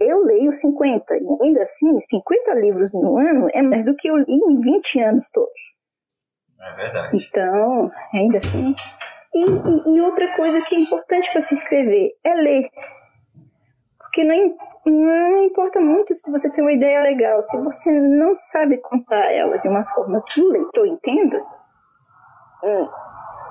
Eu 0.00 0.20
leio 0.22 0.50
50. 0.50 1.16
E 1.16 1.42
ainda 1.42 1.62
assim, 1.62 1.98
50 1.98 2.54
livros 2.54 2.94
em 2.94 3.04
um 3.04 3.18
ano 3.18 3.48
é 3.52 3.62
mais 3.62 3.84
do 3.84 3.94
que 3.94 4.08
eu 4.08 4.16
li 4.16 4.24
em 4.34 4.60
20 4.60 5.00
anos 5.00 5.30
todos. 5.30 5.50
É 6.60 6.74
verdade. 6.74 7.16
Então, 7.16 7.90
ainda 8.12 8.38
assim. 8.38 8.74
E, 9.34 9.44
e, 9.44 9.96
e 9.96 10.00
outra 10.00 10.34
coisa 10.34 10.60
que 10.62 10.74
é 10.74 10.78
importante 10.80 11.30
para 11.30 11.42
se 11.42 11.54
escrever 11.54 12.12
é 12.24 12.34
ler. 12.34 12.70
Porque 13.98 14.24
não, 14.24 14.56
não 14.86 15.44
importa 15.44 15.78
muito 15.78 16.14
se 16.14 16.30
você 16.30 16.50
tem 16.54 16.64
uma 16.64 16.72
ideia 16.72 17.02
legal. 17.02 17.42
Se 17.42 17.62
você 17.62 18.00
não 18.00 18.34
sabe 18.34 18.78
contar 18.78 19.30
ela 19.30 19.58
de 19.58 19.68
uma 19.68 19.84
forma 19.84 20.22
que 20.26 20.40
o 20.40 20.50
leitor 20.50 20.86
entenda, 20.86 21.38
hum, 22.64 22.88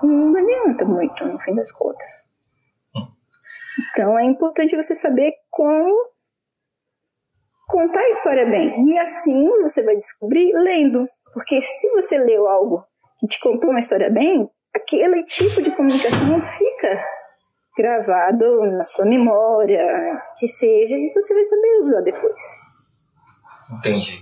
não 0.04 0.36
adianta 0.36 0.86
muito, 0.86 1.26
no 1.26 1.40
fim 1.40 1.56
das 1.56 1.72
contas. 1.72 2.10
Então 3.92 4.18
é 4.18 4.26
importante 4.26 4.76
você 4.76 4.96
saber 4.96 5.34
como 5.50 5.94
contar 7.68 8.00
a 8.00 8.10
história 8.10 8.46
bem. 8.46 8.90
E 8.90 8.98
assim 8.98 9.50
você 9.62 9.84
vai 9.84 9.96
descobrir 9.96 10.54
lendo. 10.54 11.08
Porque 11.34 11.62
se 11.62 11.90
você 11.92 12.18
leu 12.18 12.48
algo 12.48 12.86
que 13.20 13.28
te 13.28 13.40
contou 13.40 13.70
uma 13.70 13.80
história 13.80 14.10
bem, 14.10 14.50
aquele 14.74 15.24
tipo 15.24 15.62
de 15.62 15.72
comunicação 15.72 16.42
fica 16.58 17.06
gravado 17.78 18.62
na 18.72 18.86
sua 18.86 19.06
memória, 19.06 19.82
que 20.38 20.48
seja, 20.48 20.96
e 20.96 21.12
você 21.14 21.34
vai 21.34 21.44
saber 21.44 21.82
usar 21.84 22.02
depois. 22.02 22.42
Entendi. 23.80 24.18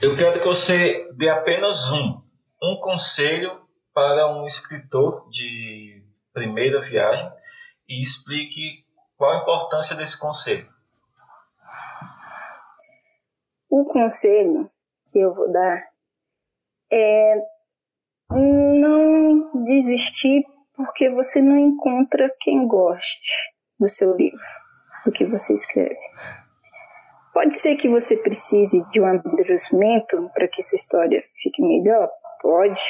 Eu 0.00 0.16
quero 0.16 0.38
que 0.38 0.46
você 0.46 1.12
dê 1.16 1.28
apenas 1.28 1.92
um, 1.92 2.18
um 2.62 2.80
conselho 2.80 3.63
para 3.94 4.26
um 4.36 4.46
escritor 4.46 5.28
de 5.28 6.04
primeira 6.32 6.80
viagem 6.80 7.32
e 7.88 8.02
explique 8.02 8.84
qual 9.16 9.30
a 9.30 9.42
importância 9.42 9.94
desse 9.94 10.18
conselho. 10.18 10.66
O 13.70 13.84
conselho 13.84 14.70
que 15.10 15.18
eu 15.18 15.32
vou 15.32 15.50
dar 15.50 15.88
é 16.92 17.34
não 18.30 19.64
desistir 19.64 20.44
porque 20.74 21.08
você 21.08 21.40
não 21.40 21.56
encontra 21.56 22.34
quem 22.40 22.66
goste 22.66 23.52
do 23.78 23.88
seu 23.88 24.16
livro, 24.16 24.38
do 25.04 25.12
que 25.12 25.24
você 25.24 25.54
escreve. 25.54 25.98
Pode 27.32 27.56
ser 27.58 27.76
que 27.76 27.88
você 27.88 28.16
precise 28.16 28.82
de 28.90 29.00
um 29.00 29.06
amadurecimento 29.06 30.30
para 30.32 30.48
que 30.48 30.62
sua 30.62 30.76
história 30.76 31.22
fique 31.42 31.62
melhor? 31.62 32.08
Pode. 32.40 32.80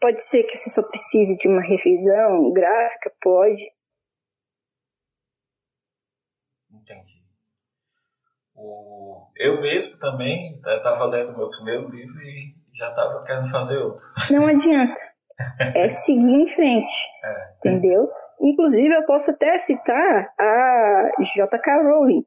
Pode 0.00 0.22
ser 0.22 0.44
que 0.44 0.56
você 0.56 0.70
só 0.70 0.82
precise 0.88 1.36
de 1.36 1.46
uma 1.46 1.62
revisão 1.62 2.52
gráfica, 2.52 3.12
pode. 3.20 3.62
Entendi. 6.72 7.20
O... 8.54 9.26
Eu 9.36 9.60
mesmo 9.60 9.98
também 9.98 10.52
estava 10.52 11.04
lendo 11.06 11.36
meu 11.36 11.50
primeiro 11.50 11.88
livro 11.88 12.18
e 12.22 12.54
já 12.72 12.88
estava 12.88 13.22
querendo 13.24 13.50
fazer 13.50 13.78
outro. 13.78 14.04
Não 14.30 14.46
adianta. 14.46 15.00
É 15.74 15.88
seguir 15.90 16.40
em 16.40 16.48
frente. 16.48 16.92
É. 17.24 17.54
Entendeu? 17.58 18.08
Inclusive, 18.40 18.94
eu 18.94 19.04
posso 19.04 19.30
até 19.30 19.58
citar 19.58 20.32
a 20.38 21.10
J.K. 21.20 21.82
Rowling, 21.82 22.24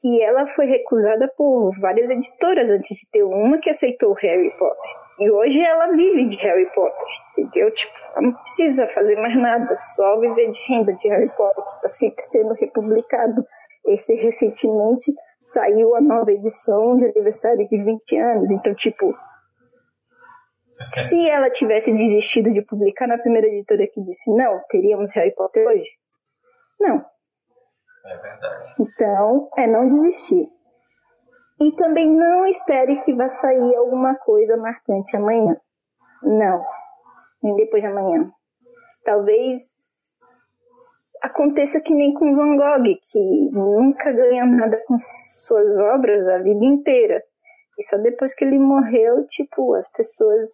que 0.00 0.22
ela 0.22 0.46
foi 0.46 0.66
recusada 0.66 1.30
por 1.36 1.78
várias 1.78 2.08
editoras 2.08 2.70
antes 2.70 2.96
de 2.96 3.06
ter 3.10 3.22
uma 3.22 3.58
que 3.58 3.68
aceitou 3.68 4.14
Harry 4.14 4.50
Potter. 4.58 4.90
E 5.20 5.30
hoje 5.30 5.60
ela 5.60 5.88
vive 5.92 6.30
de 6.30 6.36
Harry 6.36 6.64
Potter, 6.72 7.06
entendeu? 7.36 7.70
Tipo, 7.74 7.92
ela 8.12 8.22
não 8.22 8.32
precisa 8.32 8.86
fazer 8.88 9.16
mais 9.16 9.36
nada, 9.36 9.78
só 9.94 10.18
viver 10.18 10.50
de 10.50 10.60
renda 10.66 10.94
de 10.94 11.08
Harry 11.08 11.28
Potter, 11.36 11.62
que 11.62 11.74
está 11.76 11.88
sempre 11.88 12.22
sendo 12.22 12.54
republicado. 12.54 13.44
Esse 13.84 14.14
recentemente 14.14 15.12
saiu 15.42 15.94
a 15.94 16.00
nova 16.00 16.32
edição 16.32 16.96
de 16.96 17.04
aniversário 17.04 17.68
de 17.68 17.84
20 17.84 18.16
anos, 18.16 18.50
então, 18.50 18.74
tipo, 18.74 19.12
Se 21.08 21.28
ela 21.28 21.50
tivesse 21.50 21.92
desistido 21.92 22.50
de 22.52 22.62
publicar 22.62 23.06
na 23.06 23.18
primeira 23.18 23.46
editora 23.46 23.86
que 23.86 24.00
disse 24.02 24.30
não, 24.34 24.62
teríamos 24.70 25.10
Harry 25.12 25.34
Potter 25.34 25.66
hoje? 25.68 25.90
Não. 26.80 27.04
É 28.06 28.16
verdade. 28.16 28.74
Então, 28.80 29.50
é 29.58 29.66
não 29.66 29.86
desistir. 29.86 30.46
E 31.60 31.72
também 31.72 32.10
não 32.10 32.46
espere 32.46 32.96
que 33.00 33.12
vá 33.12 33.28
sair 33.28 33.76
alguma 33.76 34.14
coisa 34.14 34.56
marcante 34.56 35.14
amanhã. 35.14 35.60
Não. 36.22 36.64
Nem 37.42 37.54
depois 37.56 37.82
de 37.82 37.88
amanhã. 37.88 38.30
Talvez 39.04 39.60
aconteça 41.20 41.80
que 41.80 41.92
nem 41.92 42.14
com 42.14 42.34
Van 42.34 42.56
Gogh, 42.56 42.98
que 43.02 43.50
nunca 43.52 44.10
ganha 44.10 44.46
nada 44.46 44.82
com 44.86 44.96
suas 44.98 45.76
obras 45.78 46.26
a 46.28 46.38
vida 46.38 46.64
inteira. 46.64 47.22
E 47.78 47.82
só 47.82 47.98
depois 47.98 48.34
que 48.34 48.44
ele 48.44 48.58
morreu, 48.58 49.26
tipo, 49.28 49.74
as 49.74 49.88
pessoas 49.90 50.48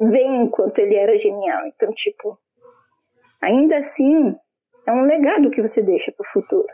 veem 0.00 0.48
quanto 0.50 0.78
ele 0.80 0.96
era 0.96 1.16
genial. 1.16 1.66
Então, 1.66 1.90
tipo, 1.92 2.38
ainda 3.40 3.78
assim, 3.78 4.36
é 4.86 4.92
um 4.92 5.04
legado 5.04 5.50
que 5.50 5.62
você 5.62 5.82
deixa 5.82 6.12
para 6.12 6.26
o 6.26 6.30
futuro. 6.30 6.68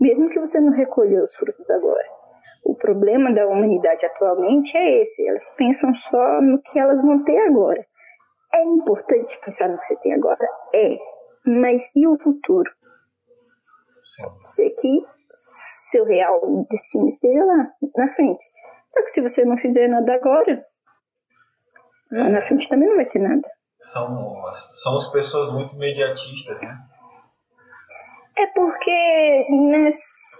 Mesmo 0.00 0.30
que 0.30 0.40
você 0.40 0.60
não 0.60 0.72
recolha 0.72 1.22
os 1.22 1.34
frutos 1.34 1.70
agora. 1.70 2.19
O 2.64 2.74
problema 2.74 3.32
da 3.32 3.46
humanidade 3.46 4.04
atualmente 4.06 4.76
é 4.76 5.02
esse. 5.02 5.26
Elas 5.26 5.50
pensam 5.50 5.94
só 5.94 6.40
no 6.40 6.60
que 6.60 6.78
elas 6.78 7.02
vão 7.02 7.24
ter 7.24 7.38
agora. 7.46 7.84
É 8.52 8.62
importante 8.62 9.38
pensar 9.44 9.68
no 9.68 9.78
que 9.78 9.86
você 9.86 9.96
tem 9.96 10.12
agora? 10.12 10.46
É. 10.74 10.96
Mas 11.46 11.82
e 11.94 12.06
o 12.06 12.18
futuro? 12.18 12.70
Sim. 14.02 14.22
Pode 14.24 14.46
ser 14.46 14.70
que 14.70 15.00
seu 15.32 16.04
real 16.04 16.40
destino 16.68 17.06
esteja 17.06 17.44
lá, 17.44 17.70
na 17.96 18.08
frente. 18.12 18.44
Só 18.88 19.02
que 19.02 19.10
se 19.10 19.20
você 19.20 19.44
não 19.44 19.56
fizer 19.56 19.88
nada 19.88 20.14
agora, 20.14 20.64
lá 22.10 22.28
na 22.28 22.40
frente 22.40 22.68
também 22.68 22.88
não 22.88 22.96
vai 22.96 23.06
ter 23.06 23.20
nada. 23.20 23.48
São, 23.78 24.42
somos 24.82 25.06
pessoas 25.08 25.52
muito 25.52 25.74
imediatistas, 25.76 26.60
né? 26.60 26.76
É 28.40 28.46
porque 28.54 29.46
né, 29.50 29.90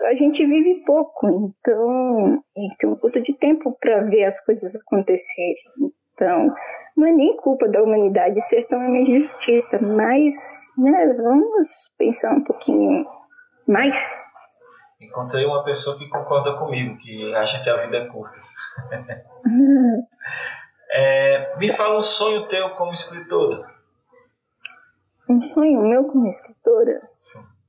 a 0.07 0.15
gente 0.15 0.47
vive 0.47 0.83
pouco, 0.87 1.29
então 1.29 2.43
tem 2.79 2.89
um 2.89 2.97
curto 2.97 3.21
de 3.21 3.35
tempo 3.35 3.77
para 3.79 4.05
ver 4.05 4.25
as 4.25 4.43
coisas 4.43 4.75
acontecerem. 4.75 5.55
Então, 6.15 6.55
não 6.97 7.07
é 7.07 7.13
nem 7.13 7.37
culpa 7.37 7.69
da 7.69 7.83
humanidade 7.83 8.41
ser 8.41 8.67
tão 8.69 8.83
imediatista, 8.83 9.79
mas 9.83 10.35
né, 10.79 11.13
vamos 11.13 11.69
pensar 11.99 12.33
um 12.33 12.43
pouquinho 12.43 13.05
mais 13.69 13.95
Encontrei 14.99 15.45
uma 15.45 15.63
pessoa 15.65 15.97
que 15.99 16.09
concorda 16.09 16.55
comigo, 16.55 16.97
que 16.97 17.35
acha 17.35 17.63
que 17.63 17.71
a 17.71 17.77
vida 17.77 17.99
é 17.99 18.07
curta. 18.07 18.39
é, 20.93 21.57
me 21.59 21.71
fala 21.71 21.99
um 21.99 22.03
sonho 22.03 22.47
teu 22.47 22.71
como 22.71 22.93
escritora. 22.93 23.75
Um 25.29 25.43
sonho 25.43 25.83
meu 25.83 26.05
como 26.05 26.27
escritora 26.27 27.01
Sim. 27.15 27.60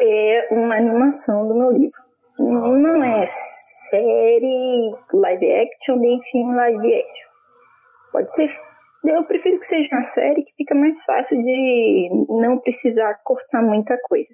É 0.00 0.48
uma 0.50 0.74
animação 0.74 1.48
do 1.48 1.54
meu 1.54 1.70
livro. 1.70 2.00
Não 2.38 3.02
é 3.02 3.26
série, 3.28 4.92
live 5.12 5.52
action, 5.52 5.96
nem 5.96 6.22
filme 6.22 6.54
live 6.54 6.94
action. 6.94 7.30
Pode 8.12 8.32
ser. 8.32 8.50
Eu 9.04 9.26
prefiro 9.26 9.58
que 9.58 9.66
seja 9.66 9.88
uma 9.92 10.02
série 10.02 10.42
que 10.42 10.54
fica 10.56 10.74
mais 10.74 11.02
fácil 11.04 11.42
de 11.42 12.10
não 12.28 12.58
precisar 12.58 13.14
cortar 13.24 13.62
muita 13.62 13.96
coisa 14.02 14.32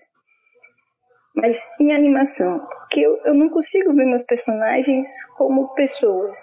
mas 1.35 1.59
em 1.81 1.93
animação, 1.93 2.61
porque 2.61 3.01
eu, 3.01 3.19
eu 3.25 3.35
não 3.35 3.49
consigo 3.49 3.93
ver 3.93 4.07
meus 4.07 4.23
personagens 4.23 5.07
como 5.37 5.75
pessoas, 5.75 6.39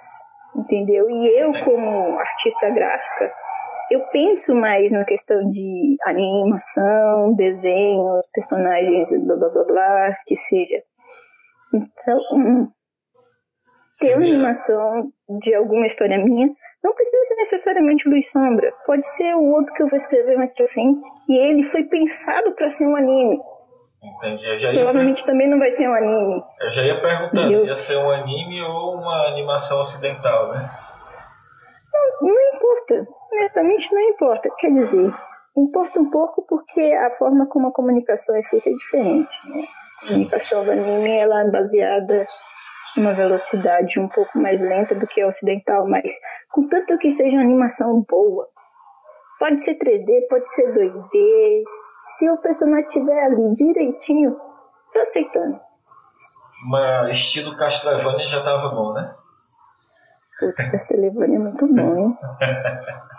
entendeu? 0.56 1.10
E 1.10 1.28
eu, 1.40 1.52
como 1.64 2.20
artista 2.20 2.70
gráfica, 2.70 3.34
eu 3.92 4.02
penso 4.12 4.56
mais 4.56 4.92
na 4.92 5.04
questão 5.06 5.38
de 5.50 5.98
animação, 6.06 7.34
desenhos, 7.36 8.26
personagens, 8.34 9.10
blá 9.26 9.36
blá 9.36 9.50
blá 9.50 9.64
blá, 9.64 10.18
que 10.26 10.36
seja. 10.36 10.82
Então, 11.74 12.18
hum, 12.34 12.68
ter 14.00 14.16
uma 14.16 14.26
animação 14.26 15.12
de 15.40 15.54
alguma 15.54 15.88
história 15.88 16.18
minha 16.18 16.50
não 16.84 16.94
precisa 16.94 17.24
ser 17.26 17.36
necessariamente 17.36 18.10
Luiz 18.10 18.32
Sombra. 18.32 18.74
Pode 18.86 19.08
ser 19.08 19.36
o 19.36 19.46
outro 19.52 19.74
que 19.74 19.84
eu 19.84 19.88
vou 19.88 19.98
escrever 19.98 20.36
mais 20.36 20.54
pra 20.54 20.68
frente, 20.68 21.04
que 21.26 21.38
ele 21.38 21.64
foi 21.70 21.84
pensado 21.84 22.54
para 22.54 22.72
ser 22.72 22.88
um 22.88 22.96
anime. 22.96 23.40
Entendi. 24.04 24.48
Eu 24.48 24.58
já 24.58 24.72
Provavelmente 24.72 25.24
também 25.24 25.48
não 25.48 25.60
vai 25.60 25.70
ser 25.72 25.88
um 25.88 25.94
anime. 25.94 26.42
Eu 26.60 26.70
já 26.72 26.82
ia 26.82 27.00
perguntar 27.00 27.42
Entendeu? 27.42 27.62
se 27.62 27.68
ia 27.68 27.76
ser 27.76 27.98
um 27.98 28.10
anime 28.10 28.64
ou 28.64 28.96
uma 28.96 29.28
animação 29.28 29.80
ocidental, 29.80 30.48
né? 30.54 30.70
Não, 32.22 32.30
não. 32.30 32.51
Honestamente, 33.32 33.94
não 33.94 34.02
importa. 34.02 34.50
Quer 34.58 34.72
dizer, 34.72 35.12
importa 35.56 36.00
um 36.00 36.10
pouco 36.10 36.46
porque 36.48 36.82
a 36.82 37.12
forma 37.12 37.48
como 37.48 37.68
a 37.68 37.74
comunicação 37.74 38.36
é 38.36 38.44
feita 38.44 38.70
é 38.70 38.74
diferente. 38.74 39.30
Né? 39.50 39.64
A 39.64 40.08
comunicação 40.08 40.66
do 40.66 40.72
anime 40.72 41.12
ela 41.12 41.42
é 41.42 41.50
baseada 41.50 42.28
numa 42.98 43.14
velocidade 43.14 44.00
um 44.00 44.08
pouco 44.08 44.38
mais 44.38 44.60
lenta 44.60 44.94
do 44.94 45.08
que 45.08 45.22
a 45.22 45.28
ocidental, 45.28 45.88
mas 45.88 46.12
contanto 46.50 46.98
que 46.98 47.12
seja 47.12 47.38
uma 47.38 47.44
animação 47.44 48.06
boa, 48.08 48.50
Pode 49.42 49.64
ser 49.64 49.74
3D, 49.74 50.28
pode 50.30 50.54
ser 50.54 50.66
2D. 50.66 51.64
Se 52.16 52.30
o 52.30 52.40
personagem 52.44 52.86
estiver 52.86 53.24
ali 53.24 53.52
direitinho, 53.56 54.40
tô 54.94 55.00
aceitando. 55.00 55.60
Uma 56.68 57.10
estilo 57.10 57.58
Castlevania 57.58 58.28
já 58.28 58.44
tava 58.44 58.70
bom, 58.70 58.94
né? 58.94 59.12
Putz, 60.40 60.72
Castlevania 60.72 61.38
é 61.38 61.40
muito 61.40 61.66
bom, 61.74 61.96
hein? 61.96 62.18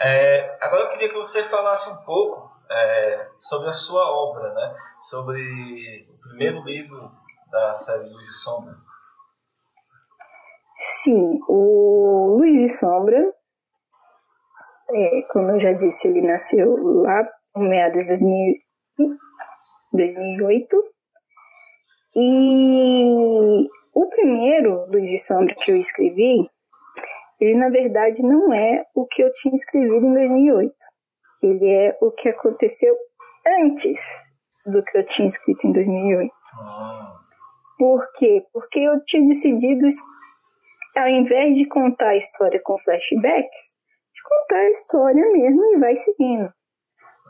É, 0.00 0.64
agora 0.64 0.84
eu 0.84 0.90
queria 0.90 1.08
que 1.08 1.16
você 1.16 1.42
falasse 1.42 1.90
um 1.90 2.04
pouco 2.04 2.48
é, 2.70 3.26
sobre 3.38 3.68
a 3.68 3.72
sua 3.72 4.08
obra, 4.10 4.54
né? 4.54 4.74
Sobre 5.00 5.42
o 5.42 6.28
primeiro 6.28 6.62
livro 6.62 7.10
da 7.50 7.74
série 7.74 8.08
Luz 8.10 8.28
e 8.28 8.32
Sombra. 8.34 8.74
Sim, 11.02 11.40
o 11.48 12.36
Luiz 12.38 12.70
e 12.70 12.78
Sombra, 12.78 13.18
é, 14.90 15.22
como 15.32 15.50
eu 15.50 15.58
já 15.58 15.72
disse, 15.72 16.06
ele 16.06 16.22
nasceu 16.22 16.76
lá 17.02 17.28
em 17.56 17.68
meados 17.68 18.04
de 18.04 18.10
2000 18.10 18.68
2008. 19.92 20.76
E 22.16 23.68
o 23.94 24.08
primeiro 24.08 24.86
Luz 24.90 25.08
e 25.08 25.18
Sombra 25.18 25.54
que 25.54 25.70
eu 25.70 25.76
escrevi, 25.76 26.48
ele 27.40 27.54
na 27.56 27.68
verdade 27.68 28.22
não 28.22 28.52
é 28.52 28.84
o 28.94 29.06
que 29.06 29.22
eu 29.22 29.32
tinha 29.32 29.54
escrevido 29.54 30.06
em 30.06 30.14
2008. 30.14 30.74
Ele 31.42 31.70
é 31.70 31.96
o 32.00 32.10
que 32.10 32.28
aconteceu 32.28 32.96
antes 33.46 34.00
do 34.66 34.82
que 34.82 34.98
eu 34.98 35.06
tinha 35.06 35.28
escrito 35.28 35.66
em 35.66 35.72
2008. 35.72 36.30
Ah, 36.60 37.08
Por 37.78 38.12
quê? 38.14 38.44
Porque 38.52 38.80
eu 38.80 39.02
tinha 39.04 39.26
decidido, 39.26 39.86
ao 40.96 41.08
invés 41.08 41.56
de 41.56 41.64
contar 41.66 42.08
a 42.10 42.16
história 42.16 42.60
com 42.62 42.76
flashbacks, 42.78 43.60
de 44.12 44.22
contar 44.22 44.58
a 44.58 44.70
história 44.70 45.30
mesmo 45.32 45.64
e 45.74 45.78
vai 45.78 45.94
seguindo. 45.94 46.52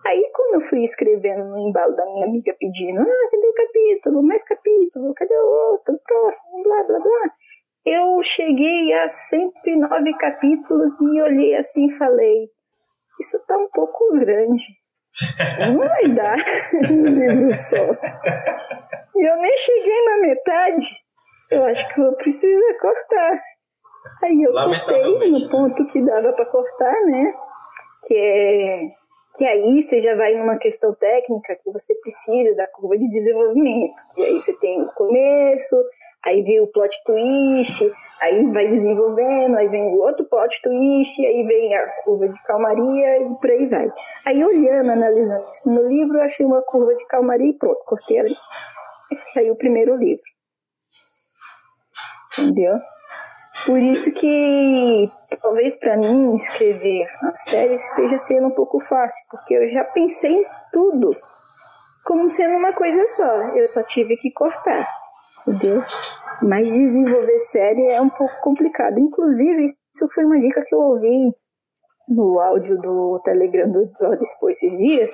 Aí, 0.06 0.30
como 0.32 0.54
eu 0.56 0.60
fui 0.60 0.82
escrevendo 0.82 1.44
no 1.44 1.68
embalo 1.68 1.94
da 1.96 2.04
minha 2.06 2.26
amiga 2.26 2.54
pedindo, 2.58 3.00
ah, 3.00 3.28
cadê 3.30 3.46
o 3.46 3.54
capítulo? 3.54 4.22
Mais 4.22 4.44
capítulo? 4.44 5.12
Cadê 5.14 5.34
o 5.34 5.72
outro? 5.72 5.98
Próximo? 6.06 6.62
Blá, 6.62 6.84
blá, 6.84 7.00
blá. 7.00 7.30
Eu 7.90 8.22
cheguei 8.22 8.92
a 8.92 9.08
109 9.08 10.12
capítulos 10.18 11.00
e 11.00 11.22
olhei 11.22 11.54
assim 11.56 11.86
e 11.86 11.96
falei, 11.96 12.50
isso 13.18 13.42
tá 13.46 13.56
um 13.56 13.68
pouco 13.70 14.12
grande. 14.18 14.66
Não 15.58 15.78
vai 15.78 16.08
dar 16.08 16.36
um 16.90 17.02
livro 17.02 17.58
só. 17.58 17.76
E 19.16 19.30
eu 19.30 19.36
nem 19.38 19.56
cheguei 19.56 20.04
na 20.04 20.18
metade. 20.18 20.86
Eu 21.50 21.64
acho 21.64 21.88
que 21.94 22.00
eu 22.00 22.14
preciso 22.16 22.62
cortar. 22.78 23.40
Aí 24.22 24.42
eu 24.42 24.52
cortei 24.52 25.30
no 25.30 25.48
ponto 25.48 25.90
que 25.90 26.04
dava 26.04 26.30
para 26.34 26.44
cortar, 26.44 26.94
né? 27.06 27.32
Que 28.06 28.14
é 28.14 28.80
que 29.38 29.44
aí 29.44 29.82
você 29.82 30.00
já 30.00 30.16
vai 30.16 30.34
numa 30.34 30.58
questão 30.58 30.92
técnica 30.94 31.56
que 31.62 31.70
você 31.70 31.94
precisa 31.94 32.56
da 32.56 32.66
curva 32.66 32.98
de 32.98 33.08
desenvolvimento. 33.08 33.94
E 34.18 34.24
aí 34.24 34.32
você 34.34 34.52
tem 34.58 34.82
o 34.82 34.92
começo, 34.94 35.76
aí 36.24 36.42
vem 36.42 36.60
o 36.60 36.66
plot 36.66 36.94
twist, 37.04 37.92
aí 38.22 38.44
vai 38.52 38.68
desenvolvendo, 38.68 39.56
aí 39.56 39.68
vem 39.68 39.82
o 39.82 39.98
outro 40.00 40.26
plot 40.26 40.60
twist, 40.62 41.24
aí 41.24 41.46
vem 41.46 41.74
a 41.74 41.86
curva 42.02 42.28
de 42.28 42.42
calmaria 42.42 43.22
e 43.22 43.34
por 43.36 43.50
aí 43.50 43.66
vai. 43.66 43.92
Aí 44.26 44.44
olhando, 44.44 44.90
analisando 44.90 45.44
isso 45.52 45.70
no 45.70 45.88
livro, 45.88 46.18
eu 46.18 46.22
achei 46.22 46.44
uma 46.44 46.62
curva 46.62 46.94
de 46.94 47.06
calmaria 47.06 47.50
e 47.50 47.58
pronto, 47.58 47.84
cortei 47.84 48.18
ali. 48.18 48.34
Saiu 49.32 49.54
o 49.54 49.58
primeiro 49.58 49.96
livro. 49.96 50.22
Entendeu? 52.38 52.74
Por 53.66 53.78
isso 53.78 54.12
que 54.12 55.08
talvez 55.42 55.76
para 55.78 55.96
mim 55.96 56.34
escrever 56.36 57.06
a 57.22 57.36
série 57.36 57.74
esteja 57.74 58.18
sendo 58.18 58.46
um 58.48 58.54
pouco 58.54 58.80
fácil, 58.80 59.22
porque 59.30 59.54
eu 59.54 59.66
já 59.68 59.84
pensei 59.84 60.32
em 60.32 60.46
tudo 60.72 61.10
como 62.04 62.28
sendo 62.28 62.56
uma 62.56 62.72
coisa 62.72 63.06
só. 63.08 63.48
Eu 63.56 63.66
só 63.66 63.82
tive 63.82 64.16
que 64.16 64.30
cortar. 64.30 64.86
Mas 66.42 66.70
desenvolver 66.70 67.38
série 67.40 67.86
é 67.88 68.00
um 68.00 68.08
pouco 68.08 68.40
complicado. 68.42 68.98
Inclusive, 68.98 69.64
isso 69.64 70.08
foi 70.14 70.24
uma 70.24 70.38
dica 70.38 70.64
que 70.64 70.74
eu 70.74 70.80
ouvi 70.80 71.32
no 72.08 72.38
áudio 72.38 72.78
do 72.78 73.20
Telegram 73.24 73.70
do 73.70 73.90
Expo 74.20 74.48
esses 74.48 74.76
dias, 74.78 75.10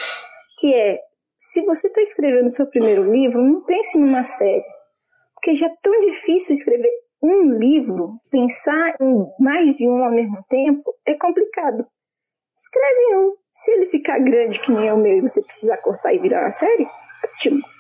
que 0.59 0.75
é, 0.75 0.99
se 1.37 1.65
você 1.65 1.89
está 1.89 2.01
escrevendo 2.01 2.51
seu 2.51 2.67
primeiro 2.67 3.11
livro, 3.11 3.43
não 3.43 3.63
pense 3.65 3.99
numa 3.99 4.23
série. 4.23 4.65
Porque 5.35 5.55
já 5.55 5.67
é 5.67 5.75
tão 5.83 6.01
difícil 6.01 6.55
escrever 6.55 6.91
um 7.23 7.59
livro, 7.59 8.19
pensar 8.31 8.95
em 9.01 9.27
mais 9.41 9.77
de 9.77 9.89
um 9.89 10.05
ao 10.05 10.13
mesmo 10.13 10.45
tempo, 10.49 10.95
é 11.07 11.15
complicado. 11.15 11.87
Escreve 12.55 13.17
um. 13.17 13.35
Se 13.51 13.71
ele 13.73 13.87
ficar 13.87 14.19
grande 14.19 14.59
que 14.59 14.71
nem 14.71 14.93
o 14.93 14.97
meu 14.97 15.19
e 15.19 15.21
você 15.21 15.41
precisar 15.41 15.79
cortar 15.79 16.13
e 16.13 16.19
virar 16.19 16.43
uma 16.43 16.53
série, 16.53 16.87
ótimo. 17.25 17.74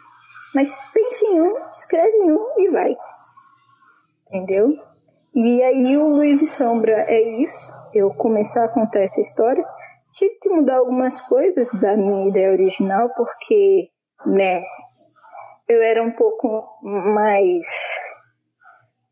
Mas 0.55 0.93
pense 0.93 1.25
em 1.27 1.41
um, 1.41 1.53
escreve 1.71 2.17
em 2.19 2.33
um 2.33 2.49
e 2.59 2.69
vai. 2.69 2.97
Entendeu? 4.29 4.73
E 5.35 5.63
aí 5.63 5.97
o 5.97 6.09
Luiz 6.09 6.41
e 6.43 6.47
Sombra 6.47 6.93
é 7.09 7.21
isso. 7.41 7.73
Eu 7.93 8.15
começar 8.15 8.65
a 8.65 8.73
contar 8.73 9.01
essa 9.01 9.21
história. 9.21 9.65
Tive 10.15 10.39
que 10.41 10.49
mudar 10.49 10.77
algumas 10.77 11.21
coisas 11.23 11.69
da 11.81 11.97
minha 11.97 12.29
ideia 12.29 12.53
original, 12.53 13.11
porque, 13.17 13.89
né, 14.27 14.63
eu 15.69 15.83
era 15.83 16.03
um 16.05 16.13
pouco 16.13 16.65
mais. 16.83 17.67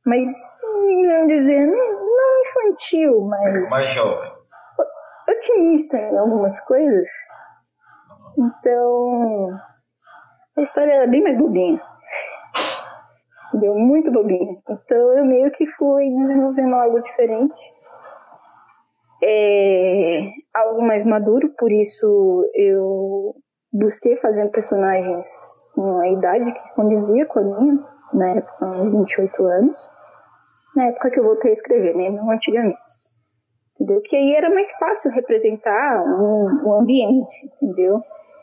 mais. 0.06 0.28
não 0.62 1.26
dizer, 1.26 1.66
não 1.66 2.42
infantil, 2.42 3.20
mas. 3.22 3.70
Mais 3.70 3.88
jovem. 3.88 4.32
Otimista 5.28 5.96
em 5.96 6.18
algumas 6.18 6.60
coisas. 6.60 7.08
Então. 8.38 9.48
A 10.56 10.62
história 10.62 10.92
era 10.92 11.06
bem 11.06 11.22
mais 11.22 11.38
bobinha. 11.38 11.80
Deu 13.54 13.74
muito 13.74 14.10
bobinha. 14.10 14.56
Então 14.68 15.18
eu 15.18 15.24
meio 15.24 15.50
que 15.50 15.66
fui 15.66 16.10
desenvolvendo 16.10 16.74
algo 16.74 17.00
diferente. 17.00 17.60
É, 19.24 20.30
algo 20.54 20.82
mais 20.82 21.04
maduro, 21.04 21.54
por 21.56 21.70
isso 21.70 22.50
eu 22.54 23.34
busquei 23.72 24.16
fazer 24.16 24.50
personagens 24.50 25.26
numa 25.76 26.08
idade 26.08 26.52
que 26.52 26.74
condizia 26.74 27.24
com 27.24 27.38
a 27.38 27.42
minha, 27.42 27.84
na 28.12 28.28
época, 28.36 28.66
uns 28.66 28.92
28 28.92 29.44
anos. 29.44 29.88
Na 30.76 30.84
época 30.86 31.10
que 31.10 31.20
eu 31.20 31.24
voltei 31.24 31.50
a 31.50 31.54
escrever, 31.54 31.94
né? 31.94 32.10
Não 32.10 32.30
antigamente. 32.30 32.78
Entendeu? 33.74 34.02
Que 34.02 34.16
aí 34.16 34.34
era 34.34 34.50
mais 34.50 34.72
fácil 34.72 35.10
representar 35.10 36.02
um, 36.04 36.68
um 36.68 36.80
ambiente, 36.80 37.50
entendeu? 37.60 38.02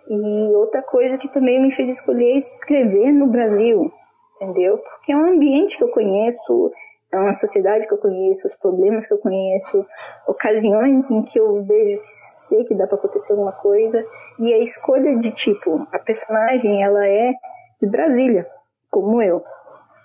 E 0.10 0.56
outra 0.56 0.82
coisa 0.82 1.20
que 1.20 1.32
também 1.32 1.62
me 1.62 1.72
fez 1.72 2.00
escolher 2.00 2.36
escrever 2.36 3.12
no 3.12 3.28
Brasil, 3.28 3.92
entendeu? 4.36 4.80
Porque 4.80 5.12
é 5.12 5.16
um 5.16 5.34
ambiente 5.34 5.78
que 5.78 5.84
eu 5.84 5.92
conheço, 5.92 6.72
é 7.12 7.18
uma 7.20 7.32
sociedade 7.32 7.88
que 7.88 7.94
eu 7.94 7.98
conheço, 8.00 8.48
os 8.48 8.56
problemas 8.56 9.06
que 9.06 9.14
eu 9.14 9.20
conheço, 9.20 9.86
ocasiões 10.28 11.12
em 11.12 11.22
que 11.22 11.40
eu 11.40 11.64
vejo 11.64 12.02
que 12.02 12.08
sei 12.08 12.64
que 12.64 12.74
dá 12.74 12.88
para 12.88 12.98
acontecer 12.98 13.34
alguma 13.34 13.52
coisa 13.52 14.04
e 14.40 14.52
a 14.52 14.58
escolha 14.58 15.16
de 15.16 15.30
tipo, 15.30 15.88
a 15.92 16.00
personagem 16.00 16.84
ela 16.84 17.08
é 17.08 17.32
de 17.80 17.88
Brasília, 17.88 18.48
como 18.90 19.22
eu. 19.22 19.44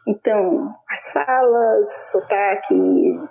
Então, 0.07 0.71
as 0.87 1.11
falas, 1.15 2.11
sotaque, 2.11 2.75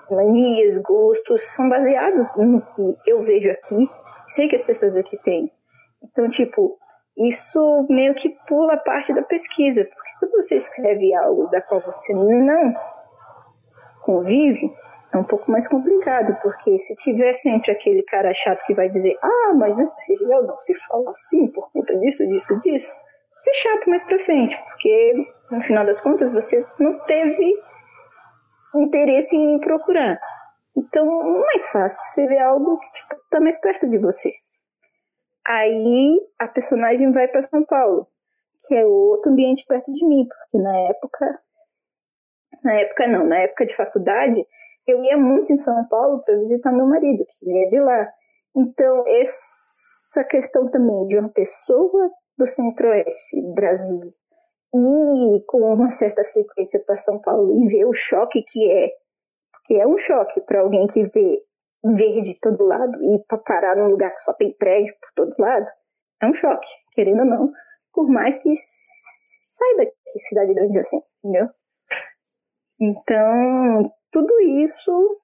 manias, 0.10 0.80
gostos 0.80 1.44
são 1.44 1.70
baseados 1.70 2.36
no 2.36 2.62
que 2.62 2.96
eu 3.06 3.22
vejo 3.22 3.52
aqui, 3.52 3.88
sei 4.30 4.50
que 4.50 4.56
as 4.56 4.64
pessoas 4.64 4.98
aqui 4.98 5.18
têm. 5.18 5.52
Então, 6.14 6.30
tipo, 6.30 6.78
isso 7.18 7.88
meio 7.90 8.14
que 8.14 8.30
pula 8.48 8.78
parte 8.78 9.12
da 9.14 9.24
pesquisa, 9.24 9.84
porque 9.84 10.10
quando 10.20 10.44
você 10.44 10.56
escreve 10.56 11.14
algo 11.16 11.48
da 11.48 11.60
qual 11.60 11.82
você 11.82 12.14
não 12.14 12.72
convive, 14.06 14.70
é 15.12 15.18
um 15.18 15.24
pouco 15.24 15.52
mais 15.52 15.68
complicado, 15.68 16.38
porque 16.42 16.78
se 16.78 16.96
tiver 16.96 17.34
sempre 17.34 17.72
aquele 17.72 18.04
cara 18.04 18.32
chato 18.34 18.64
que 18.66 18.76
vai 18.76 18.90
dizer, 18.90 19.18
ah, 19.24 19.54
mas 19.56 19.76
nessa 19.76 20.00
região 20.08 20.44
não 20.44 20.58
se 20.60 20.76
fala 20.88 21.10
assim 21.10 21.52
por 21.52 21.72
conta 21.72 21.98
disso, 21.98 22.28
disso, 22.28 22.60
disso, 22.62 22.92
isso 22.92 23.50
é 23.50 23.54
chato 23.54 23.90
mais 23.90 24.04
pra 24.04 24.20
frente, 24.20 24.56
porque 24.56 25.14
no 25.52 25.62
final 25.62 25.86
das 25.86 26.00
contas 26.00 26.32
você 26.32 26.64
não 26.80 27.00
teve 27.06 27.54
interesse 28.76 29.36
em 29.36 29.60
procurar. 29.60 30.20
Então, 30.76 31.06
é 31.22 31.40
mais 31.40 31.70
fácil 31.70 32.02
escrever 32.02 32.40
algo 32.40 32.80
que 32.80 32.92
tipo, 32.92 33.16
tá 33.30 33.40
mais 33.40 33.60
perto 33.60 33.88
de 33.90 33.98
você. 33.98 34.32
Aí 35.46 36.20
a 36.40 36.48
personagem 36.48 37.12
vai 37.12 37.28
para 37.28 37.42
São 37.42 37.64
Paulo 37.66 38.08
que 38.66 38.76
é 38.76 38.86
outro 38.86 39.32
ambiente 39.32 39.66
perto 39.68 39.92
de 39.94 40.06
mim, 40.06 40.26
porque 40.28 40.58
na 40.58 40.78
época, 40.90 41.40
na 42.64 42.74
época 42.74 43.08
não, 43.08 43.26
na 43.26 43.40
época 43.40 43.66
de 43.66 43.76
faculdade, 43.76 44.46
eu 44.88 45.04
ia 45.04 45.18
muito 45.18 45.52
em 45.52 45.58
São 45.58 45.86
Paulo 45.88 46.24
para 46.24 46.38
visitar 46.38 46.72
meu 46.72 46.86
marido, 46.86 47.26
que 47.26 47.58
é 47.58 47.68
de 47.68 47.80
lá. 47.80 48.10
Então, 48.56 49.04
essa 49.08 50.24
questão 50.24 50.70
também 50.70 51.08
de 51.08 51.18
uma 51.18 51.30
pessoa 51.30 52.12
do 52.38 52.48
Centro-Oeste, 52.48 53.42
Brasil, 53.54 54.14
ir 54.74 55.44
com 55.48 55.74
uma 55.74 55.92
certa 55.92 56.24
frequência 56.24 56.80
para 56.86 56.98
São 56.98 57.20
Paulo 57.20 57.64
e 57.64 57.68
ver 57.68 57.86
o 57.86 57.94
choque 57.94 58.44
que 58.44 58.72
é, 58.72 58.92
porque 59.52 59.76
é 59.76 59.88
um 59.88 59.98
choque 59.98 60.42
para 60.42 60.62
alguém 60.62 60.88
que 60.88 61.04
vê 61.04 61.44
verde 61.84 62.40
todo 62.40 62.64
lado 62.64 62.98
e 63.04 63.24
para 63.28 63.38
parar 63.40 63.76
num 63.76 63.88
lugar 63.88 64.12
que 64.12 64.22
só 64.22 64.34
tem 64.34 64.56
prédio 64.56 64.94
por 65.00 65.12
todo 65.16 65.36
lado, 65.38 65.70
é 66.22 66.28
um 66.28 66.34
choque, 66.34 66.68
querendo 66.94 67.20
ou 67.20 67.26
não 67.26 67.54
por 67.94 68.10
mais 68.10 68.42
que 68.42 68.52
saiba 68.56 69.86
que 69.86 70.20
cidade 70.20 70.54
grande 70.54 70.78
é 70.78 70.82
assim, 70.82 71.00
entendeu? 71.20 71.48
Então, 72.82 73.88
tudo 74.12 74.42
isso, 74.42 75.22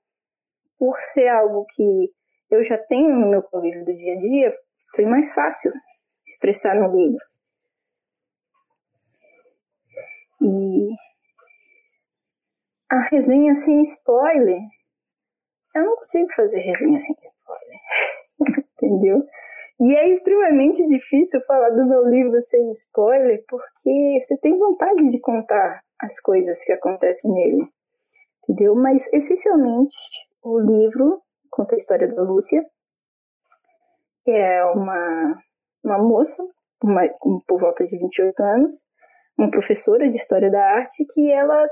por 0.78 0.98
ser 1.00 1.28
algo 1.30 1.66
que 1.66 2.14
eu 2.52 2.64
já 2.64 2.78
tenho 2.78 3.16
no 3.16 3.30
meu 3.30 3.42
convívio 3.42 3.84
do 3.84 3.96
dia 3.96 4.14
a 4.14 4.20
dia, 4.20 4.54
foi 4.96 5.06
mais 5.06 5.34
fácil 5.34 5.74
expressar 6.26 6.76
no 6.76 6.96
livro. 6.96 7.26
E 10.42 10.90
a 12.90 13.00
resenha 13.10 13.56
sem 13.56 13.82
spoiler, 13.82 14.62
eu 15.80 15.86
não 15.86 15.96
consigo 15.96 16.32
fazer 16.34 16.60
resenha 16.60 17.00
sem 17.00 17.16
spoiler, 17.16 18.66
entendeu? 18.78 19.24
E 19.82 19.96
é 19.96 20.10
extremamente 20.10 20.86
difícil 20.88 21.40
falar 21.42 21.70
do 21.70 21.86
meu 21.86 22.06
livro 22.06 22.42
sem 22.42 22.70
spoiler, 22.72 23.44
porque 23.48 24.20
você 24.20 24.38
tem 24.38 24.58
vontade 24.58 25.10
de 25.10 25.20
contar 25.20 25.82
as 26.02 26.20
coisas 26.20 26.64
que 26.66 26.74
acontecem 26.74 27.32
nele, 27.32 27.66
entendeu? 28.44 28.76
Mas, 28.76 29.08
essencialmente, 29.14 29.96
o 30.44 30.60
livro 30.60 31.22
conta 31.50 31.76
a 31.76 31.78
história 31.78 32.08
da 32.08 32.22
Lúcia, 32.22 32.62
que 34.26 34.32
é 34.32 34.66
uma, 34.66 35.42
uma 35.84 35.98
moça, 35.98 36.44
uma, 36.84 37.02
por 37.48 37.60
volta 37.60 37.86
de 37.86 37.98
28 37.98 38.38
anos, 38.42 38.86
uma 39.38 39.50
professora 39.50 40.10
de 40.10 40.18
História 40.18 40.52
da 40.52 40.62
Arte, 40.62 41.06
que 41.14 41.32
ela 41.32 41.66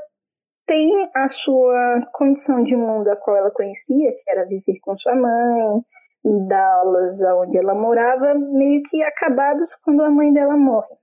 tem 0.68 1.10
a 1.16 1.28
sua 1.30 2.06
condição 2.12 2.62
de 2.62 2.76
mundo 2.76 3.08
a 3.08 3.16
qual 3.16 3.38
ela 3.38 3.50
conhecia, 3.50 4.12
que 4.12 4.30
era 4.30 4.46
viver 4.46 4.78
com 4.82 4.98
sua 4.98 5.16
mãe, 5.16 5.82
das 6.48 7.22
onde 7.38 7.58
ela 7.58 7.74
morava 7.74 8.34
meio 8.36 8.84
que 8.84 9.02
acabados 9.02 9.74
quando 9.76 10.04
a 10.04 10.10
mãe 10.10 10.32
dela 10.34 10.58
morre, 10.58 10.94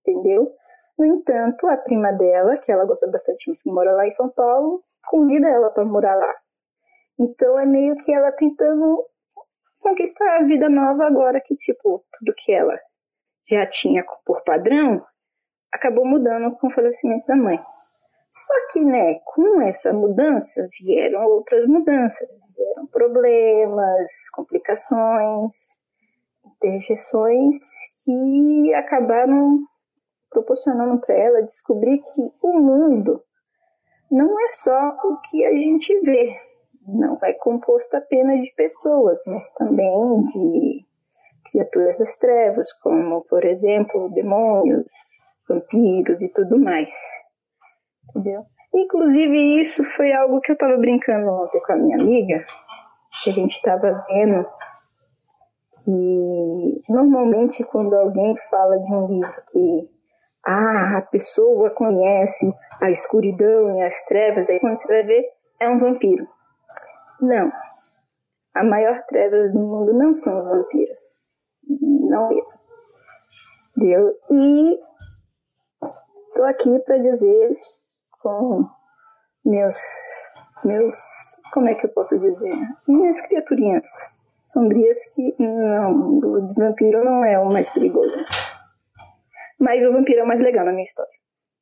entendeu? 0.00 0.54
No 0.96 1.04
entanto, 1.04 1.66
a 1.66 1.76
prima 1.76 2.12
dela, 2.12 2.56
que 2.56 2.70
ela 2.70 2.84
gosta 2.84 3.10
bastante, 3.10 3.48
mas 3.48 3.60
mora 3.66 3.92
lá 3.92 4.06
em 4.06 4.12
São 4.12 4.28
Paulo, 4.28 4.82
convida 5.08 5.48
ela 5.48 5.70
para 5.70 5.84
morar 5.84 6.14
lá. 6.14 6.34
Então 7.18 7.58
é 7.58 7.66
meio 7.66 7.96
que 7.96 8.12
ela 8.12 8.30
tentando 8.30 9.04
conquistar 9.80 10.36
a 10.36 10.44
vida 10.44 10.68
nova 10.68 11.06
agora 11.06 11.40
que, 11.44 11.56
tipo, 11.56 12.04
tudo 12.16 12.34
que 12.36 12.52
ela 12.52 12.78
já 13.48 13.66
tinha 13.66 14.04
por 14.24 14.42
padrão 14.44 15.04
acabou 15.72 16.04
mudando 16.04 16.54
com 16.56 16.68
o 16.68 16.70
falecimento 16.70 17.26
da 17.26 17.34
mãe. 17.34 17.58
Só 18.30 18.54
que, 18.72 18.84
né, 18.84 19.18
com 19.24 19.60
essa 19.62 19.92
mudança 19.92 20.68
vieram 20.80 21.26
outras 21.26 21.66
mudanças 21.66 22.28
tiveram 22.28 22.86
problemas, 22.86 24.28
complicações, 24.32 25.54
interjeições 26.44 27.58
que 28.04 28.74
acabaram 28.74 29.58
proporcionando 30.30 31.00
para 31.00 31.16
ela 31.16 31.42
descobrir 31.42 31.98
que 31.98 32.32
o 32.42 32.58
mundo 32.58 33.22
não 34.10 34.38
é 34.40 34.50
só 34.50 34.96
o 35.04 35.20
que 35.22 35.44
a 35.44 35.52
gente 35.52 35.98
vê, 36.00 36.36
não 36.86 37.18
é 37.22 37.32
composto 37.32 37.96
apenas 37.96 38.40
de 38.42 38.52
pessoas, 38.54 39.22
mas 39.26 39.52
também 39.52 40.22
de 40.24 40.86
criaturas 41.50 41.98
das 41.98 42.16
trevas, 42.16 42.72
como, 42.74 43.22
por 43.22 43.44
exemplo, 43.44 44.10
demônios, 44.10 44.86
vampiros 45.48 46.20
e 46.20 46.28
tudo 46.28 46.58
mais. 46.58 46.90
Entendeu? 48.10 48.44
Inclusive, 48.72 49.60
isso 49.60 49.82
foi 49.84 50.12
algo 50.12 50.40
que 50.40 50.52
eu 50.52 50.54
estava 50.54 50.76
brincando 50.76 51.28
ontem 51.28 51.60
com 51.60 51.72
a 51.72 51.76
minha 51.76 51.96
amiga, 51.96 52.44
que 53.22 53.30
a 53.30 53.32
gente 53.32 53.52
estava 53.52 54.04
vendo 54.08 54.46
que 55.84 56.82
normalmente 56.88 57.64
quando 57.64 57.94
alguém 57.94 58.36
fala 58.48 58.78
de 58.78 58.92
um 58.92 59.06
livro 59.06 59.42
que 59.48 59.90
ah, 60.46 60.98
a 60.98 61.02
pessoa 61.02 61.70
conhece 61.70 62.50
a 62.80 62.90
escuridão 62.90 63.76
e 63.76 63.82
as 63.82 64.04
trevas, 64.06 64.48
aí 64.48 64.58
quando 64.60 64.76
você 64.76 64.88
vai 64.88 65.02
ver, 65.02 65.24
é 65.58 65.68
um 65.68 65.78
vampiro. 65.78 66.26
Não. 67.20 67.52
A 68.54 68.64
maior 68.64 69.02
trevas 69.06 69.52
do 69.52 69.60
mundo 69.60 69.92
não 69.92 70.14
são 70.14 70.38
os 70.38 70.46
vampiros. 70.46 70.98
Não 71.68 72.28
mesmo. 72.28 72.60
Deu? 73.76 74.16
E 74.30 74.78
tô 76.34 76.42
aqui 76.44 76.78
para 76.80 76.98
dizer 76.98 77.58
com 78.20 78.68
meus 79.44 79.76
meus 80.64 80.94
como 81.52 81.68
é 81.68 81.74
que 81.74 81.86
eu 81.86 81.90
posso 81.90 82.18
dizer? 82.18 82.54
Minhas 82.86 83.20
criaturinhas 83.26 83.86
sombrias 84.44 84.98
que 85.14 85.34
não, 85.38 86.18
o 86.18 86.54
vampiro 86.54 87.04
não 87.04 87.24
é 87.24 87.38
o 87.38 87.48
mais 87.48 87.70
perigoso. 87.70 88.24
Mas 89.58 89.86
o 89.86 89.92
vampiro 89.92 90.20
é 90.20 90.24
o 90.24 90.26
mais 90.26 90.40
legal 90.40 90.64
na 90.64 90.72
minha 90.72 90.84
história. 90.84 91.12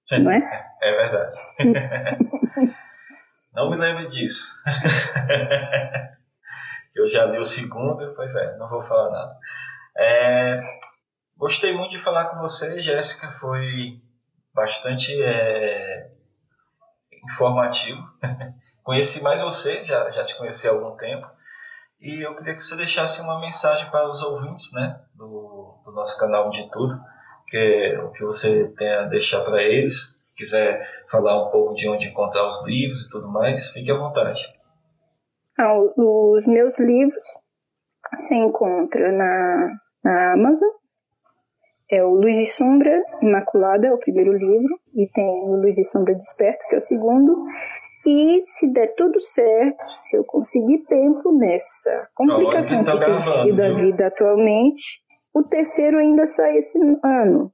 Sim, 0.06 0.20
não 0.20 0.30
é? 0.30 0.62
É 0.82 0.92
verdade. 0.92 1.36
não 3.52 3.70
me 3.70 3.76
lembro 3.76 4.06
disso. 4.08 4.62
que 6.92 7.00
eu 7.00 7.08
já 7.08 7.24
li 7.26 7.38
o 7.38 7.44
segundo, 7.44 8.14
pois 8.14 8.34
é, 8.36 8.56
não 8.56 8.68
vou 8.68 8.80
falar 8.80 9.10
nada. 9.10 9.36
É, 9.98 10.60
gostei 11.36 11.72
muito 11.72 11.90
de 11.90 11.98
falar 11.98 12.26
com 12.26 12.38
você, 12.38 12.80
Jéssica. 12.80 13.26
Foi 13.32 14.00
bastante 14.54 15.20
é, 15.22 16.08
informativo. 17.30 18.02
Conheci 18.82 19.22
mais 19.22 19.40
você, 19.40 19.84
já, 19.84 20.10
já 20.10 20.24
te 20.24 20.36
conheci 20.36 20.66
há 20.66 20.70
algum 20.70 20.96
tempo. 20.96 21.26
E 22.00 22.24
eu 22.24 22.34
queria 22.34 22.54
que 22.54 22.62
você 22.62 22.76
deixasse 22.76 23.20
uma 23.20 23.40
mensagem 23.40 23.90
para 23.90 24.08
os 24.08 24.22
ouvintes 24.22 24.72
né, 24.72 25.00
do, 25.14 25.78
do 25.84 25.92
nosso 25.92 26.18
canal 26.18 26.48
de 26.48 26.70
tudo 26.70 26.94
que, 27.46 27.98
o 27.98 28.10
que 28.12 28.24
você 28.24 28.72
tem 28.74 28.88
a 28.88 29.02
deixar 29.02 29.42
para 29.42 29.62
eles. 29.62 30.32
Quiser 30.36 30.88
falar 31.10 31.44
um 31.44 31.50
pouco 31.50 31.74
de 31.74 31.88
onde 31.88 32.08
encontrar 32.08 32.46
os 32.46 32.64
livros 32.64 33.06
e 33.06 33.10
tudo 33.10 33.28
mais, 33.28 33.70
fique 33.70 33.90
à 33.90 33.96
vontade. 33.96 34.46
Ah, 35.58 35.74
os 35.76 36.46
meus 36.46 36.78
livros 36.78 37.24
se 38.16 38.34
encontram 38.34 39.12
na, 39.12 39.76
na 40.04 40.32
Amazon. 40.34 40.68
É 41.90 42.04
o 42.04 42.10
Luz 42.10 42.36
e 42.36 42.46
Sombra 42.46 43.02
Imaculada, 43.22 43.86
é 43.86 43.92
o 43.92 43.98
primeiro 43.98 44.32
livro, 44.32 44.78
e 44.94 45.06
tem 45.06 45.24
o 45.24 45.56
Luz 45.56 45.78
e 45.78 45.84
Sombra 45.84 46.14
Desperto, 46.14 46.66
que 46.68 46.74
é 46.74 46.78
o 46.78 46.82
segundo. 46.82 47.46
E 48.06 48.42
se 48.46 48.72
der 48.72 48.94
tudo 48.94 49.20
certo, 49.20 49.84
se 49.92 50.16
eu 50.16 50.24
conseguir 50.24 50.84
tempo 50.86 51.32
nessa 51.32 52.08
complicação 52.14 52.78
que, 52.80 52.84
tá 52.84 52.98
que 52.98 53.04
tem 53.04 53.42
sido 53.42 53.60
a 53.62 53.68
vida 53.70 54.06
atualmente, 54.06 55.02
o 55.34 55.42
terceiro 55.42 55.98
ainda 55.98 56.26
sai 56.26 56.58
esse 56.58 56.78
ano. 57.02 57.52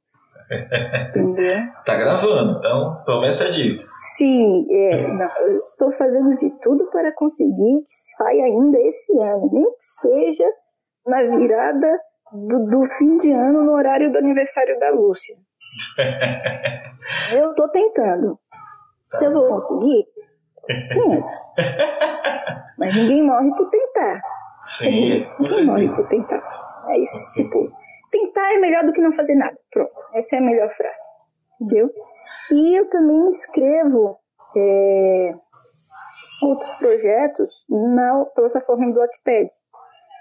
Entendeu? 1.11 1.57
tá 1.85 1.97
gravando, 1.97 2.59
então 2.59 3.03
promessa 3.05 3.45
é 3.45 3.51
dívida. 3.51 3.83
Sim, 4.17 4.67
é, 4.71 5.07
não, 5.09 5.49
eu 5.49 5.59
estou 5.59 5.91
fazendo 5.93 6.37
de 6.37 6.51
tudo 6.61 6.89
para 6.91 7.13
conseguir 7.15 7.83
que 7.83 8.17
saia 8.17 8.45
ainda 8.45 8.79
esse 8.79 9.19
ano, 9.19 9.49
nem 9.53 9.65
que 9.65 9.85
seja 9.85 10.51
na 11.07 11.23
virada 11.23 11.99
do, 12.35 12.67
do 12.67 12.85
fim 12.85 13.19
de 13.19 13.33
ano 13.33 13.63
no 13.63 13.73
horário 13.73 14.11
do 14.11 14.19
aniversário 14.19 14.79
da 14.79 14.91
Lúcia. 14.91 15.37
eu 17.33 17.51
estou 17.51 17.69
tentando. 17.69 18.39
Se 19.09 19.25
eu 19.25 19.33
vou 19.33 19.49
conseguir, 19.49 20.07
500. 20.67 21.25
Mas 22.79 22.95
ninguém 22.97 23.23
morre 23.23 23.51
por 23.51 23.71
tentar. 23.71 24.21
Sim, 24.61 25.27
ninguém 25.39 25.65
morre 25.65 25.89
por 25.89 26.09
tentar. 26.09 26.43
É 26.91 26.99
isso, 26.99 27.33
tipo, 27.35 27.71
tentar 28.11 28.55
é 28.55 28.59
melhor 28.59 28.85
do 28.85 28.93
que 28.93 29.01
não 29.01 29.13
fazer 29.13 29.37
nada. 29.37 29.57
Pronto, 29.71 29.93
essa 30.15 30.37
é 30.37 30.39
a 30.39 30.43
melhor 30.43 30.71
frase. 30.71 30.97
Entendeu? 31.61 31.91
E 32.51 32.75
eu 32.75 32.89
também 32.91 33.29
escrevo 33.29 34.19
é, 34.57 35.35
outros 36.43 36.73
projetos 36.75 37.65
na 37.69 38.25
plataforma 38.35 38.93
do 38.93 38.99
Wattpad, 38.99 39.49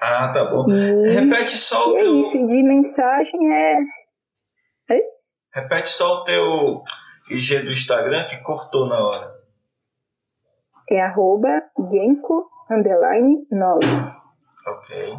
Ah, 0.00 0.32
tá 0.32 0.44
bom. 0.44 0.64
E, 0.68 1.08
Repete 1.08 1.56
só 1.56 1.92
o 1.92 1.96
é 1.96 2.00
teu. 2.00 2.14
É 2.14 2.16
isso, 2.20 2.46
de 2.46 2.62
mensagem 2.62 3.52
é. 3.52 3.78
Oi? 4.90 5.02
Repete 5.52 5.88
só 5.88 6.20
o 6.20 6.24
teu 6.24 6.82
IG 7.30 7.60
do 7.60 7.72
Instagram 7.72 8.24
que 8.24 8.36
cortou 8.42 8.86
na 8.86 8.98
hora 8.98 9.40
é 10.90 11.00
arroba 11.00 11.62
Genko 11.90 12.50
underline 12.68 13.46
9. 13.50 13.86
Ok. 14.66 15.18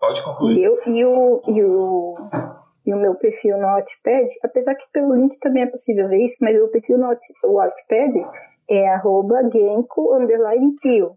Pode 0.00 0.22
concluir. 0.22 0.58
E, 0.58 0.62
eu, 0.62 0.78
e, 0.86 1.04
o, 1.04 1.42
e, 1.48 1.64
o, 1.64 2.14
e 2.84 2.92
o 2.92 2.96
meu 2.96 3.14
perfil 3.14 3.58
no 3.58 3.66
Wattpad, 3.66 4.28
apesar 4.42 4.74
que 4.74 4.86
pelo 4.92 5.14
link 5.14 5.38
também 5.38 5.62
é 5.62 5.70
possível 5.70 6.08
ver 6.08 6.24
isso, 6.24 6.36
mas 6.40 6.60
o 6.60 6.68
perfil 6.68 6.98
no 6.98 7.08
Wattpad 7.44 8.24
é 8.68 8.88
arroba 8.88 9.42
Genko 9.50 10.16
underline 10.16 10.74
Kyo. 10.74 11.16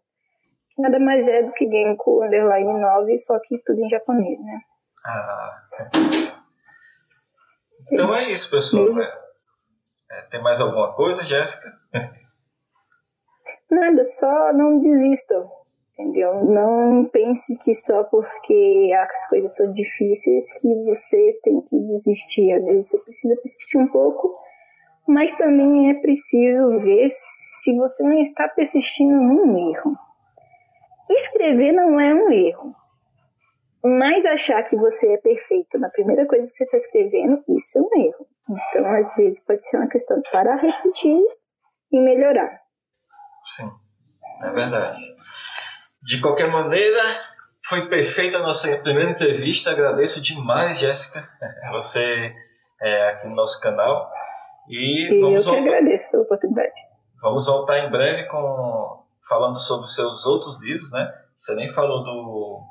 Que 0.70 0.82
nada 0.82 1.00
mais 1.00 1.28
é 1.28 1.44
do 1.44 1.54
que 1.54 1.70
Genko 1.70 2.24
underline 2.24 2.80
9, 2.80 3.18
só 3.18 3.40
que 3.40 3.58
tudo 3.66 3.82
em 3.82 3.90
japonês, 3.90 4.40
né? 4.40 4.60
Ah. 5.06 5.62
Então 7.92 8.14
é 8.14 8.32
isso, 8.32 8.52
pessoal. 8.52 8.94
Né? 8.94 9.08
É, 10.12 10.22
tem 10.24 10.42
mais 10.42 10.60
alguma 10.60 10.94
coisa, 10.94 11.24
Jéssica? 11.24 11.70
Nada, 13.70 14.04
só 14.04 14.54
não 14.54 14.80
desistam, 14.80 15.50
entendeu? 15.98 16.44
Não 16.46 17.06
pense 17.06 17.58
que 17.60 17.74
só 17.74 18.04
porque 18.04 18.92
as 19.00 19.30
coisas 19.30 19.56
são 19.56 19.74
difíceis 19.74 20.62
que 20.62 20.84
você 20.84 21.40
tem 21.44 21.62
que 21.62 21.80
desistir. 21.80 22.52
Às 22.54 22.66
vezes 22.66 22.92
você 22.92 23.04
precisa 23.04 23.42
persistir 23.42 23.82
um 23.82 23.88
pouco 23.88 24.32
mas 25.08 25.36
também 25.38 25.92
é 25.92 25.94
preciso 25.94 26.80
ver 26.80 27.10
se 27.12 27.76
você 27.78 28.04
não 28.04 28.20
está 28.20 28.48
persistindo 28.48 29.16
num 29.16 29.72
erro. 29.72 29.96
Escrever 31.10 31.72
não 31.72 32.00
é 32.00 32.14
um 32.14 32.32
erro, 32.32 32.74
mas 33.84 34.26
achar 34.26 34.64
que 34.64 34.76
você 34.76 35.14
é 35.14 35.18
perfeito 35.18 35.78
na 35.78 35.90
primeira 35.90 36.26
coisa 36.26 36.50
que 36.50 36.58
você 36.58 36.64
está 36.64 36.78
escrevendo, 36.78 37.44
isso 37.48 37.78
é 37.78 37.82
um 37.82 38.02
erro. 38.02 38.28
Então, 38.50 38.86
às 38.88 39.16
vezes, 39.16 39.40
pode 39.42 39.64
ser 39.64 39.78
uma 39.78 39.88
questão 39.88 40.20
de 40.20 40.32
parar, 40.32 40.56
refletir 40.56 41.22
e 41.92 42.00
melhorar. 42.00 42.60
Sim, 43.44 43.70
é 44.42 44.52
verdade. 44.52 45.00
De 46.06 46.22
qualquer 46.22 46.48
maneira, 46.50 47.02
foi 47.68 47.88
perfeita 47.88 48.38
a 48.38 48.44
nossa 48.44 48.78
primeira 48.78 49.10
entrevista. 49.10 49.72
Agradeço 49.72 50.22
demais, 50.22 50.78
Jéssica, 50.78 51.28
você 51.72 52.34
é, 52.80 53.10
aqui 53.10 53.28
no 53.28 53.36
nosso 53.36 53.60
canal. 53.60 54.10
E, 54.70 55.12
e 55.12 55.20
vamos 55.20 55.46
eu 55.46 55.54
que 55.54 55.60
voltar. 55.60 55.76
agradeço 55.78 56.12
pela 56.12 56.24
oportunidade. 56.24 56.74
Vamos 57.22 57.46
voltar 57.48 57.80
em 57.80 57.90
breve 57.90 58.26
com 58.26 59.04
falando 59.28 59.58
sobre 59.58 59.86
os 59.86 59.96
seus 59.96 60.26
outros 60.28 60.62
livros, 60.62 60.92
né? 60.92 61.12
Você 61.36 61.56
nem 61.56 61.68
falou 61.68 62.04
do 62.04 62.62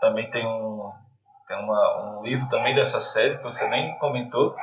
também 0.00 0.28
tem 0.28 0.44
um 0.44 0.92
tem 1.46 1.56
uma, 1.56 2.18
um 2.18 2.22
livro 2.22 2.48
também 2.48 2.74
dessa 2.74 3.00
série 3.00 3.38
que 3.38 3.42
você 3.42 3.68
nem 3.68 3.96
comentou. 3.98 4.54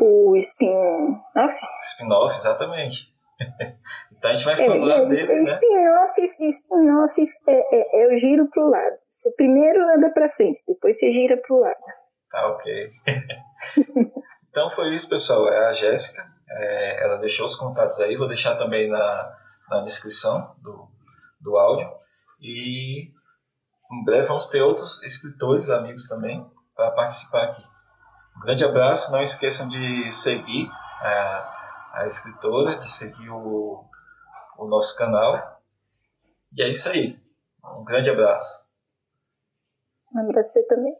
O 0.00 0.34
spin-off? 0.36 1.54
Spin-off, 1.80 2.34
exatamente. 2.34 3.14
então 4.18 4.30
a 4.30 4.34
gente 4.34 4.44
vai 4.44 4.54
é, 4.54 4.66
falar 4.66 4.98
é, 5.02 5.06
dele, 5.06 5.42
né? 5.42 5.52
Spin-off 5.52 7.20
spin 7.20 7.40
é, 7.46 7.76
é, 7.76 8.04
é 8.04 8.14
o 8.14 8.16
giro 8.16 8.48
para 8.48 8.64
o 8.64 8.70
lado. 8.70 8.96
Você 9.08 9.30
primeiro 9.32 9.82
anda 9.88 10.10
para 10.10 10.28
frente, 10.28 10.62
depois 10.66 10.98
você 10.98 11.10
gira 11.10 11.36
para 11.36 11.54
o 11.54 11.60
lado. 11.60 11.76
Tá, 12.30 12.46
ok. 12.48 12.88
então 14.50 14.70
foi 14.70 14.94
isso, 14.94 15.08
pessoal. 15.08 15.48
É 15.48 15.66
a 15.66 15.72
Jéssica. 15.72 16.22
É, 16.48 17.04
ela 17.04 17.18
deixou 17.18 17.46
os 17.46 17.56
contatos 17.56 18.00
aí, 18.00 18.16
vou 18.16 18.28
deixar 18.28 18.56
também 18.56 18.88
na, 18.88 19.36
na 19.68 19.82
descrição 19.82 20.56
do, 20.62 20.88
do 21.40 21.56
áudio. 21.56 21.88
E 22.40 23.10
em 23.92 24.04
breve 24.04 24.26
vamos 24.26 24.46
ter 24.46 24.62
outros 24.62 25.02
escritores, 25.02 25.70
amigos 25.70 26.08
também, 26.08 26.44
para 26.74 26.90
participar 26.92 27.44
aqui. 27.44 27.62
Um 28.36 28.40
grande 28.40 28.64
abraço, 28.64 29.12
não 29.12 29.22
esqueçam 29.22 29.68
de 29.68 30.10
seguir 30.10 30.68
a, 31.02 31.52
a 31.94 32.06
escritora, 32.06 32.76
de 32.76 32.88
seguir 32.88 33.30
o, 33.30 33.84
o 34.58 34.66
nosso 34.66 34.96
canal. 34.96 35.60
E 36.52 36.62
é 36.62 36.68
isso 36.68 36.88
aí. 36.88 37.18
Um 37.64 37.84
grande 37.84 38.10
abraço. 38.10 38.72
Um 40.14 40.20
abraço 40.20 40.62
também. 40.68 40.96